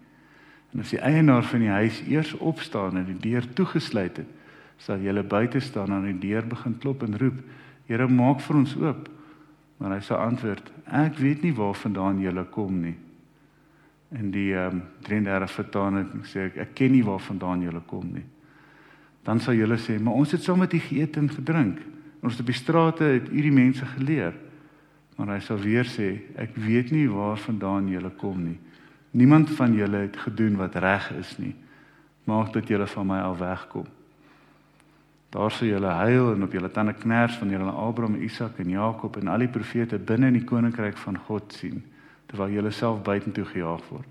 En 0.71 0.81
as 0.81 0.93
die 0.95 1.03
eienaar 1.03 1.45
van 1.45 1.65
die 1.65 1.73
huis 1.73 2.03
eers 2.07 2.35
opstaan 2.39 2.97
en 3.01 3.09
die 3.09 3.19
deur 3.31 3.47
toegesluit 3.59 4.23
het, 4.23 4.29
sal 4.81 5.03
jy 5.03 5.13
buite 5.23 5.61
staan 5.61 5.93
aan 5.93 6.07
die 6.09 6.19
deur 6.31 6.47
begin 6.47 6.79
klop 6.79 7.03
en 7.03 7.19
roep: 7.19 7.41
"Here, 7.87 8.09
maak 8.09 8.41
vir 8.41 8.57
ons 8.57 8.77
oop." 8.77 9.09
Maar 9.79 9.97
hy 9.97 10.01
sal 10.01 10.17
antwoord: 10.17 10.73
"Ek 10.87 11.19
weet 11.19 11.43
nie 11.43 11.55
waarvandaan 11.55 12.21
jy 12.21 12.45
kom 12.51 12.81
nie." 12.81 12.97
En 14.11 14.31
die 14.31 14.55
ehm 14.55 14.77
um, 14.77 14.83
33 15.03 15.51
vertaan 15.51 15.95
het 15.95 16.13
en 16.13 16.23
sê 16.25 16.47
ek, 16.47 16.57
ek 16.57 16.75
ken 16.75 16.93
nie 16.93 17.05
waarvandaan 17.05 17.63
jy 17.63 17.81
kom 17.87 18.13
nie. 18.13 18.25
Dan 19.23 19.41
sal 19.41 19.55
julle 19.55 19.79
sê: 19.79 20.01
"Maar 20.01 20.15
ons 20.15 20.33
het 20.33 20.43
saam 20.43 20.59
met 20.59 20.73
u 20.73 20.79
geëet 20.79 21.17
en 21.17 21.29
gedrink. 21.31 21.79
Ons 22.23 22.33
het 22.33 22.41
op 22.41 22.47
die 22.47 22.55
strate 22.55 23.05
het 23.05 23.29
u 23.29 23.43
die 23.43 23.53
mense 23.53 23.87
geleer." 23.87 24.35
Maar 25.17 25.35
hy 25.35 25.41
sal 25.41 25.59
weer 25.59 25.85
sê: 25.85 26.21
"Ek 26.37 26.57
weet 26.57 26.91
nie 26.91 27.09
waarvandaan 27.09 27.89
jy 27.89 28.11
kom 28.17 28.45
nie." 28.45 28.59
Niemand 29.11 29.51
van 29.51 29.73
julle 29.75 29.97
het 29.97 30.17
gedoen 30.17 30.57
wat 30.57 30.75
reg 30.75 31.11
is 31.19 31.33
nie. 31.39 31.55
Maak 32.25 32.53
dat 32.53 32.69
julle 32.69 32.87
van 32.87 33.07
my 33.07 33.19
al 33.21 33.37
wegkom. 33.37 33.87
Daar 35.31 35.51
sou 35.51 35.67
julle 35.69 35.87
huil 35.87 36.33
en 36.35 36.43
op 36.43 36.53
julle 36.53 36.71
tande 36.71 36.93
kners 36.99 37.37
van 37.39 37.51
julle 37.51 37.71
Abraham, 37.71 38.17
Isak 38.23 38.59
en 38.59 38.71
Jakob 38.71 39.17
en 39.17 39.29
al 39.29 39.45
die 39.45 39.49
profete 39.51 39.99
binne 39.99 40.27
in 40.27 40.39
die 40.41 40.47
koninkryk 40.47 40.99
van 40.99 41.19
God 41.27 41.55
sien 41.55 41.83
terwyl 42.31 42.53
julle 42.55 42.71
self 42.71 43.01
buitentoe 43.03 43.45
gejaag 43.45 43.83
word. 43.91 44.07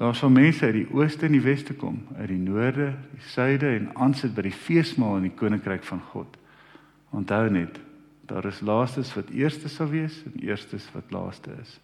Daar 0.00 0.14
sal 0.16 0.32
mense 0.32 0.64
uit 0.64 0.78
die 0.78 0.88
ooste 0.90 1.28
en 1.28 1.36
die 1.36 1.44
weste 1.44 1.74
kom, 1.76 2.00
uit 2.16 2.30
die 2.32 2.40
noorde, 2.40 2.94
die 3.12 3.26
suide 3.28 3.68
en 3.76 3.90
aansit 3.94 4.32
by 4.34 4.46
die 4.48 4.54
feesmaal 4.56 5.20
in 5.20 5.28
die 5.28 5.36
koninkryk 5.36 5.84
van 5.86 6.00
God. 6.10 6.38
Onthou 7.14 7.44
net, 7.52 7.76
daar 8.26 8.48
is 8.48 8.62
laastes 8.64 9.12
wat 9.14 9.30
eerste 9.36 9.68
sal 9.68 9.92
wees 9.92 10.16
en 10.26 10.40
eerstes 10.42 10.88
wat 10.96 11.12
laaste 11.14 11.52
is. 11.60 11.76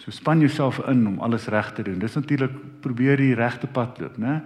So 0.00 0.10
span 0.10 0.40
jouself 0.40 0.78
in 0.88 1.06
om 1.06 1.18
alles 1.20 1.46
reg 1.46 1.72
te 1.72 1.82
doen. 1.82 1.98
Dis 1.98 2.14
natuurlik 2.14 2.52
probeer 2.80 3.20
die 3.20 3.34
regte 3.34 3.66
pad 3.66 3.98
loop, 4.00 4.16
né? 4.16 4.40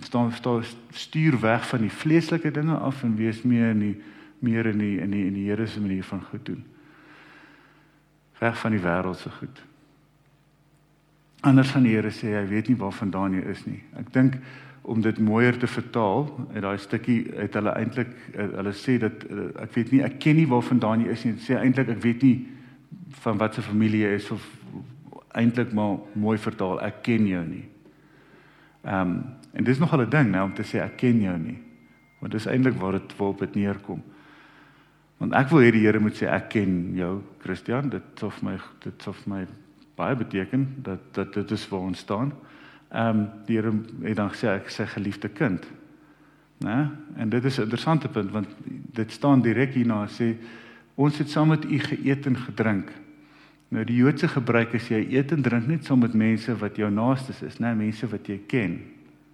Staan 0.00 0.32
staan 0.32 0.62
stuur 0.90 1.40
weg 1.40 1.68
van 1.68 1.80
die 1.84 1.92
vleeslike 1.92 2.50
dinge 2.50 2.76
af 2.76 3.02
en 3.02 3.16
wees 3.16 3.42
meer 3.42 3.70
in 3.70 3.78
die 3.78 3.96
meer 4.38 4.66
in 4.66 4.78
die 4.78 4.98
in 5.00 5.10
die 5.10 5.26
in 5.26 5.34
die 5.34 5.48
Here 5.48 5.66
se 5.66 5.80
manier 5.80 6.04
van 6.04 6.22
goed 6.30 6.46
doen. 6.46 6.64
Weg 8.38 8.58
van 8.58 8.70
die 8.70 8.80
wêreldse 8.80 9.30
goed. 9.30 9.62
Anders 11.40 11.68
van 11.68 11.82
die 11.82 11.94
Here 11.94 12.10
sê 12.10 12.32
hy 12.36 12.46
weet 12.48 12.68
nie 12.68 12.76
waarvandaan 12.76 13.34
jy 13.34 13.44
is 13.50 13.64
nie. 13.66 13.82
Ek 13.98 14.12
dink 14.12 14.38
om 14.88 15.00
dit 15.04 15.18
mooier 15.20 15.58
te 15.58 15.66
vertaal, 15.66 16.30
uit 16.54 16.62
daai 16.64 16.78
stukkie 16.80 17.18
het 17.36 17.56
hulle 17.58 17.74
eintlik 17.76 18.14
hulle 18.34 18.72
sê 18.72 18.96
dat 19.02 19.26
ek 19.60 19.74
weet 19.74 19.92
nie 19.92 20.04
ek 20.06 20.16
ken 20.22 20.38
nie 20.40 20.48
waarvandaan 20.48 21.04
jy 21.04 21.16
is 21.16 21.26
nie. 21.26 21.34
Dit 21.36 21.50
sê 21.50 21.58
eintlik 21.60 21.92
ek 21.96 22.00
weet 22.04 22.24
nie 22.24 22.36
van 23.24 23.40
watter 23.40 23.62
familie 23.62 24.06
jy 24.06 24.14
is 24.16 24.30
of 24.32 24.44
eintlik 25.32 25.72
maar 25.72 25.98
mooi 26.12 26.38
vertaal, 26.38 26.80
ek 26.86 27.02
ken 27.02 27.26
jou 27.26 27.44
nie. 27.46 27.66
Ehm 28.84 29.00
um, 29.00 29.18
en 29.52 29.64
dis 29.64 29.78
nogal 29.78 30.02
'n 30.04 30.10
ding 30.10 30.30
nou 30.30 30.44
om 30.44 30.54
te 30.54 30.62
sê 30.62 30.78
ek 30.80 30.96
ken 30.96 31.20
jou 31.20 31.38
nie. 31.38 31.58
Want 32.20 32.32
dis 32.32 32.46
eintlik 32.46 32.76
waar 32.78 32.92
dit 32.92 33.16
waarop 33.16 33.38
dit 33.38 33.54
neerkom. 33.54 34.02
Want 35.18 35.32
ek 35.32 35.48
wil 35.48 35.60
hê 35.60 35.70
die 35.72 35.86
Here 35.86 36.00
moet 36.00 36.14
sê 36.14 36.28
ek 36.28 36.48
ken 36.48 36.94
jou, 36.94 37.22
Christian, 37.38 37.88
dit 37.88 38.02
sou 38.14 38.30
vir 38.30 38.44
my 38.44 38.58
dit 38.80 39.02
sou 39.02 39.12
vir 39.12 39.34
my 39.34 39.46
baie 39.96 40.16
beteken 40.16 40.68
dat 40.82 41.14
dat 41.14 41.32
dit 41.32 41.50
is 41.50 41.68
waar 41.68 41.80
ons 41.80 41.98
staan. 41.98 42.32
Ehm 42.92 43.18
um, 43.18 43.28
die 43.46 43.56
Here 43.56 43.72
het 44.02 44.16
dan 44.16 44.30
gesê 44.30 44.48
ek 44.48 44.70
sê 44.70 44.86
geliefde 44.86 45.28
kind. 45.28 45.66
Né? 46.58 46.90
En 47.16 47.28
dit 47.28 47.44
is 47.44 47.58
'n 47.58 47.62
interessante 47.62 48.08
punt 48.08 48.30
want 48.30 48.48
dit 48.92 49.12
staan 49.12 49.42
direk 49.42 49.74
hierna 49.74 50.06
sê 50.06 50.36
Ons 50.98 51.18
het 51.18 51.30
saam 51.30 51.52
met 51.54 51.64
u 51.64 51.78
geëet 51.78 52.26
en 52.26 52.36
gedrink. 52.36 52.90
Nou 53.74 53.84
die 53.84 53.98
Joodse 54.00 54.28
gebruik 54.32 54.72
is 54.78 54.86
jy 54.88 55.02
eet 55.12 55.32
en 55.34 55.42
drink 55.44 55.66
net 55.68 55.84
saam 55.84 56.00
met 56.00 56.14
mense 56.16 56.54
wat 56.60 56.78
jou 56.80 56.88
naastes 56.92 57.42
is, 57.44 57.58
né, 57.60 57.74
mense 57.76 58.08
wat 58.08 58.28
jy 58.28 58.38
ken, 58.48 58.78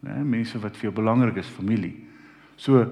né, 0.02 0.16
mense 0.26 0.58
wat 0.58 0.74
vir 0.78 0.88
jou 0.88 0.94
belangrik 0.96 1.38
is, 1.38 1.50
familie. 1.54 1.94
So 2.58 2.82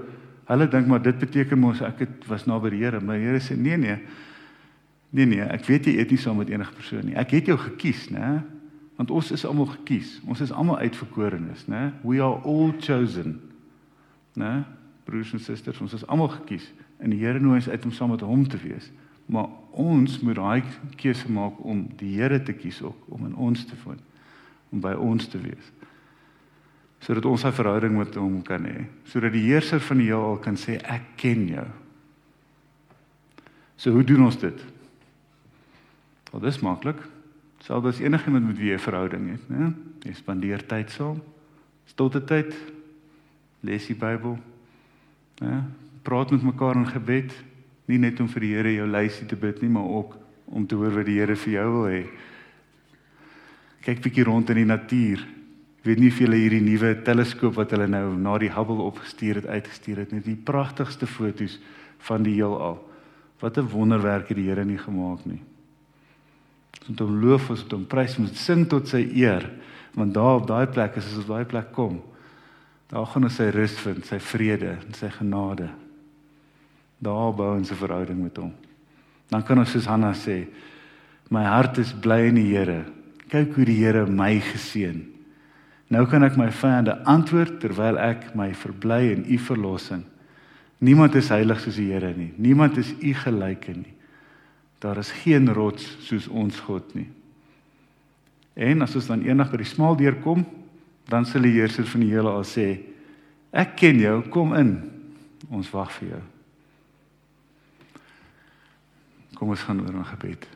hulle 0.47 0.69
dink 0.71 0.87
maar 0.91 1.03
dit 1.03 1.19
beteken 1.19 1.59
mos 1.59 1.83
ek 1.83 2.05
het 2.05 2.29
was 2.31 2.47
naby 2.47 2.75
die 2.75 2.83
Here, 2.85 3.01
maar 3.01 3.19
die 3.19 3.27
Here 3.27 3.41
sê 3.43 3.57
nee 3.59 3.77
nee. 3.77 3.99
Nee 5.13 5.27
nee, 5.29 5.45
ek 5.45 5.67
weet 5.69 5.91
jy 5.91 5.99
eet 5.99 6.13
nie 6.15 6.21
saam 6.21 6.39
met 6.41 6.51
enige 6.51 6.73
persoon 6.77 7.05
nie. 7.11 7.17
Ek 7.21 7.35
het 7.37 7.51
jou 7.51 7.59
gekies, 7.61 8.07
né? 8.15 8.41
Want 8.97 9.11
ons 9.13 9.33
is 9.35 9.45
almal 9.49 9.67
gekies. 9.75 10.21
Ons 10.29 10.41
is 10.45 10.53
almal 10.55 10.79
uitverkorenes, 10.85 11.67
né? 11.69 11.91
We 12.07 12.23
are 12.23 12.39
all 12.49 12.73
chosen. 12.81 13.41
Né? 14.39 14.63
Broers 15.05 15.35
en 15.37 15.43
susters, 15.43 15.81
ons 15.85 15.93
is 15.99 16.07
almal 16.07 16.31
gekies 16.39 16.71
en 17.03 17.11
die 17.11 17.19
Here 17.21 17.41
nooi 17.43 17.59
ons 17.59 17.69
uit 17.69 17.85
om 17.85 17.93
saam 17.93 18.13
met 18.15 18.23
hom 18.25 18.45
te 18.49 18.61
wees. 18.63 18.89
Maar 19.27 19.49
ons 19.71 20.19
moet 20.21 20.37
daai 20.37 20.63
keuse 20.97 21.31
maak 21.33 21.61
om 21.65 21.85
die 21.97 22.17
Here 22.19 22.43
te 22.43 22.53
kies 22.53 22.83
ook 22.83 23.09
om 23.09 23.27
in 23.27 23.35
ons 23.35 23.65
te 23.65 23.77
woon, 23.85 24.01
om 24.73 24.81
by 24.81 24.93
ons 24.93 25.29
te 25.29 25.41
wees. 25.41 25.71
Sodat 27.03 27.25
ons 27.25 27.45
'n 27.45 27.53
verhouding 27.53 27.99
met 27.99 28.15
hom 28.15 28.43
kan 28.43 28.65
hê, 28.65 28.87
sodat 29.05 29.33
die 29.33 29.47
heerser 29.47 29.81
van 29.81 29.99
die 29.99 30.07
heelal 30.07 30.39
kan 30.39 30.57
sê 30.57 30.79
ek 30.83 31.17
ken 31.17 31.49
jou. 31.49 31.67
So 33.77 33.91
hoe 33.91 34.05
doen 34.05 34.25
ons 34.25 34.39
dit? 34.39 34.65
Wel 36.31 36.41
dis 36.41 36.61
maklik. 36.61 36.99
Selfs 37.59 37.87
as 37.87 38.01
enigiemand 38.01 38.47
met 38.47 38.59
wie 38.59 38.71
jy 38.71 38.75
'n 38.75 38.79
verhouding 38.79 39.31
het, 39.31 39.49
né? 39.49 39.75
Jy 40.03 40.13
spandeer 40.13 40.67
tyd 40.67 40.91
saam. 40.91 41.23
Stilte 41.85 42.25
tyd. 42.25 42.55
Lees 43.61 43.87
die 43.87 43.95
Bybel. 43.95 44.39
Né? 45.41 45.63
Praat 46.03 46.31
met 46.31 46.43
mekaar 46.43 46.77
in 46.77 46.87
gebed, 46.87 47.33
nie 47.91 47.99
net 47.99 48.21
om 48.21 48.29
vir 48.29 48.45
die 48.47 48.53
Here 48.55 48.75
jou 48.75 48.87
lysie 48.87 49.27
te 49.27 49.37
bid 49.37 49.63
nie, 49.63 49.71
maar 49.73 49.89
ook 49.89 50.17
om 50.53 50.67
te 50.67 50.79
hoor 50.79 50.95
wat 50.99 51.07
die 51.07 51.19
Here 51.21 51.37
vir 51.37 51.53
jou 51.53 51.69
wil 51.77 51.87
hê. 51.91 52.03
Kyk 53.83 54.03
bietjie 54.05 54.27
rond 54.29 54.51
in 54.51 54.63
die 54.63 54.69
natuur. 54.69 55.23
Ek 55.83 55.89
weet 55.89 55.99
nie 55.99 56.11
of 56.13 56.19
julle 56.23 56.39
hierdie 56.39 56.63
nuwe 56.63 56.95
teleskoop 57.03 57.57
wat 57.59 57.73
hulle 57.75 57.89
nou 57.91 58.13
na 58.15 58.37
die 58.39 58.53
Hubble 58.55 58.85
opgestuur 58.87 59.43
het 59.43 59.51
uitgestuur 59.51 60.05
het 60.05 60.13
nie, 60.15 60.23
die 60.23 60.39
pragtigste 60.39 61.11
foto's 61.11 61.59
van 62.07 62.23
die 62.23 62.37
heelal. 62.39 62.79
Wat 63.43 63.59
'n 63.59 63.69
wonderwerk 63.69 64.29
het 64.29 64.37
die 64.37 64.47
Here 64.47 64.65
nie 64.65 64.79
gemaak 64.79 65.27
nie 65.27 65.43
om 66.89 66.97
te 66.97 67.05
loof 67.05 67.51
ons 67.53 67.67
om 67.75 67.85
prys 67.87 68.17
moet 68.19 68.39
sing 68.39 68.65
tot 68.71 68.91
sy 68.91 69.03
eer 69.15 69.47
want 69.95 70.15
daar 70.17 70.41
op 70.41 70.49
daai 70.49 70.67
plek 70.73 70.97
as 70.99 71.11
ons 71.13 71.25
op 71.25 71.35
daai 71.35 71.49
plek 71.49 71.71
kom 71.77 72.01
daar 72.91 73.07
gaan 73.09 73.29
ons 73.29 73.39
sy 73.39 73.49
rus 73.55 73.77
vind 73.85 74.09
sy 74.09 74.19
vrede 74.33 74.75
en 74.79 74.97
sy 74.99 75.11
genade 75.19 75.69
daar 77.03 77.35
bou 77.35 77.57
ons 77.57 77.71
'n 77.71 77.75
verhouding 77.75 78.23
met 78.23 78.37
hom. 78.37 78.53
Dan 79.29 79.43
kan 79.43 79.59
ons 79.59 79.71
soos 79.71 79.87
Hanna 79.87 80.13
sê 80.13 80.47
my 81.31 81.45
hart 81.45 81.79
is 81.79 81.93
bly 81.93 82.29
in 82.29 82.35
die 82.35 82.57
Here. 82.57 82.85
Kyk 83.29 83.55
hoe 83.55 83.65
die 83.65 83.85
Here 83.85 84.07
my 84.07 84.41
geseën. 84.41 85.03
Nou 85.89 86.07
kan 86.07 86.23
ek 86.23 86.37
my 86.37 86.51
vyande 86.51 87.05
antwoord 87.05 87.61
terwyl 87.61 87.99
ek 87.99 88.35
my 88.35 88.55
verbly 88.55 89.13
in 89.13 89.25
u 89.29 89.39
verlossing. 89.39 90.05
Niemand 90.79 91.15
is 91.15 91.29
heilig 91.29 91.61
soos 91.61 91.77
die 91.77 91.91
Here 91.93 92.15
nie. 92.15 92.33
Niemand 92.37 92.77
is 92.77 92.95
u 93.01 93.15
gelyke 93.15 93.75
nie. 93.75 93.95
Daar 94.79 94.99
is 94.99 95.11
geen 95.11 95.49
rots 95.53 95.97
soos 96.01 96.29
ons 96.29 96.61
God 96.61 96.95
nie. 96.95 97.09
En 98.55 98.83
as 98.83 98.95
ons 98.95 99.07
dan 99.07 99.23
eendag 99.23 99.51
by 99.51 99.57
die 99.57 99.65
smal 99.65 99.97
deur 99.97 100.15
kom, 100.21 100.45
dan 101.09 101.25
sal 101.25 101.43
die 101.43 101.55
heerser 101.55 101.87
van 101.87 102.01
die 102.01 102.11
hele 102.11 102.31
al 102.31 102.45
sê: 102.45 102.81
Ek 103.53 103.77
ken 103.77 103.99
jou, 103.99 104.23
kom 104.29 104.55
in. 104.55 104.77
Ons 105.51 105.71
wag 105.71 105.91
vir 105.93 106.09
jou. 106.09 106.32
Kom 109.35 109.49
ons 109.49 109.63
gaan 109.63 109.81
oor 109.81 109.95
'n 109.95 110.05
gebed. 110.05 110.47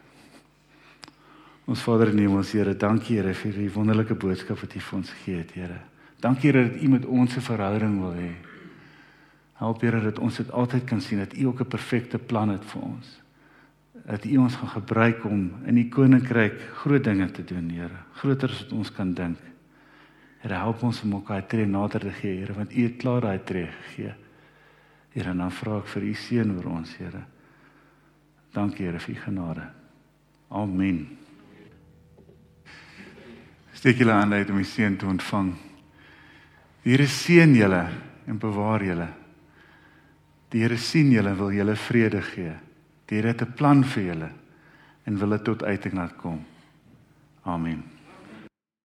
Ons 1.67 1.83
Vader 1.83 2.09
in 2.09 2.17
die 2.17 2.27
hemel, 2.27 2.45
Here, 2.45 2.75
dankie 2.75 3.17
Here 3.17 3.35
vir 3.35 3.53
die 3.53 3.73
wonderlike 3.73 4.15
boodskap 4.15 4.61
wat 4.61 4.75
U 4.77 4.81
vir 4.81 4.99
ons 4.99 5.11
gegee 5.11 5.39
het, 5.39 5.53
Here. 5.53 5.81
Dankie 6.21 6.53
Here 6.53 6.69
dat 6.69 6.83
U 6.83 6.89
met 6.89 7.05
ons 7.05 7.37
'n 7.37 7.41
verhouding 7.41 8.01
wil 8.01 8.15
hê. 8.15 8.33
Help 9.55 9.81
Here 9.81 10.01
dat 10.01 10.19
ons 10.19 10.37
dit 10.37 10.51
altyd 10.51 10.85
kan 10.85 11.01
sien 11.01 11.19
dat 11.19 11.37
U 11.37 11.47
ook 11.47 11.61
'n 11.61 11.69
perfekte 11.69 12.19
plan 12.19 12.49
het 12.49 12.65
vir 12.65 12.83
ons 12.83 13.27
dat 14.07 14.25
U 14.25 14.37
ons 14.37 14.55
gaan 14.55 14.69
gebruik 14.69 15.25
om 15.25 15.49
in 15.67 15.79
die 15.79 15.89
koninkryk 15.91 16.61
groot 16.83 17.05
dinge 17.05 17.27
te 17.31 17.45
doen, 17.45 17.71
Here. 17.75 18.05
Groter 18.21 18.53
as 18.53 18.63
wat 18.65 18.73
ons 18.73 18.93
kan 18.95 19.15
dink. 19.15 19.41
Here, 20.43 20.55
help 20.55 20.85
ons 20.87 21.03
om 21.03 21.17
ook 21.19 21.33
daai 21.33 21.47
tree 21.51 21.67
nader 21.67 22.07
te 22.07 22.13
gee, 22.21 22.37
Here, 22.39 22.55
want 22.55 22.75
U 22.75 22.85
het 22.85 23.01
klaar 23.03 23.27
daai 23.27 23.41
tree 23.45 23.67
gegee. 23.67 24.15
Here, 25.17 25.35
dan 25.35 25.51
vra 25.51 25.81
ek 25.81 25.91
vir 25.95 26.07
U 26.07 26.13
seën 26.15 26.55
oor 26.55 26.71
ons, 26.77 26.95
Here. 27.01 27.25
Dankie, 28.57 28.87
Here, 28.87 28.99
vir 28.99 29.15
U 29.15 29.21
genade. 29.21 29.67
Amen. 30.49 31.03
Steek 33.77 33.99
julle 34.01 34.15
aan 34.17 34.33
uit 34.33 34.51
om 34.51 34.57
die 34.57 34.65
seën 34.65 34.97
te 34.97 35.05
ontvang. 35.07 35.51
Die 36.85 36.95
Here 36.95 37.09
seën 37.11 37.53
julle 37.53 37.83
en 38.25 38.39
bewaar 38.41 38.85
julle. 38.87 39.09
Die 40.49 40.63
Here 40.65 40.79
sien 40.81 41.13
julle 41.13 41.35
wil 41.37 41.53
julle 41.53 41.77
vrede 41.77 42.23
gee. 42.23 42.55
Die 43.05 43.19
Here 43.19 43.35
het 43.35 43.43
'n 43.43 43.53
plan 43.53 43.85
vir 43.85 44.03
julle 44.03 44.31
en 45.05 45.19
wil 45.19 45.37
dit 45.37 45.45
tot 45.45 45.63
uiting 45.63 45.95
laat 45.95 46.17
kom. 46.17 46.41
Amen. 47.45 47.96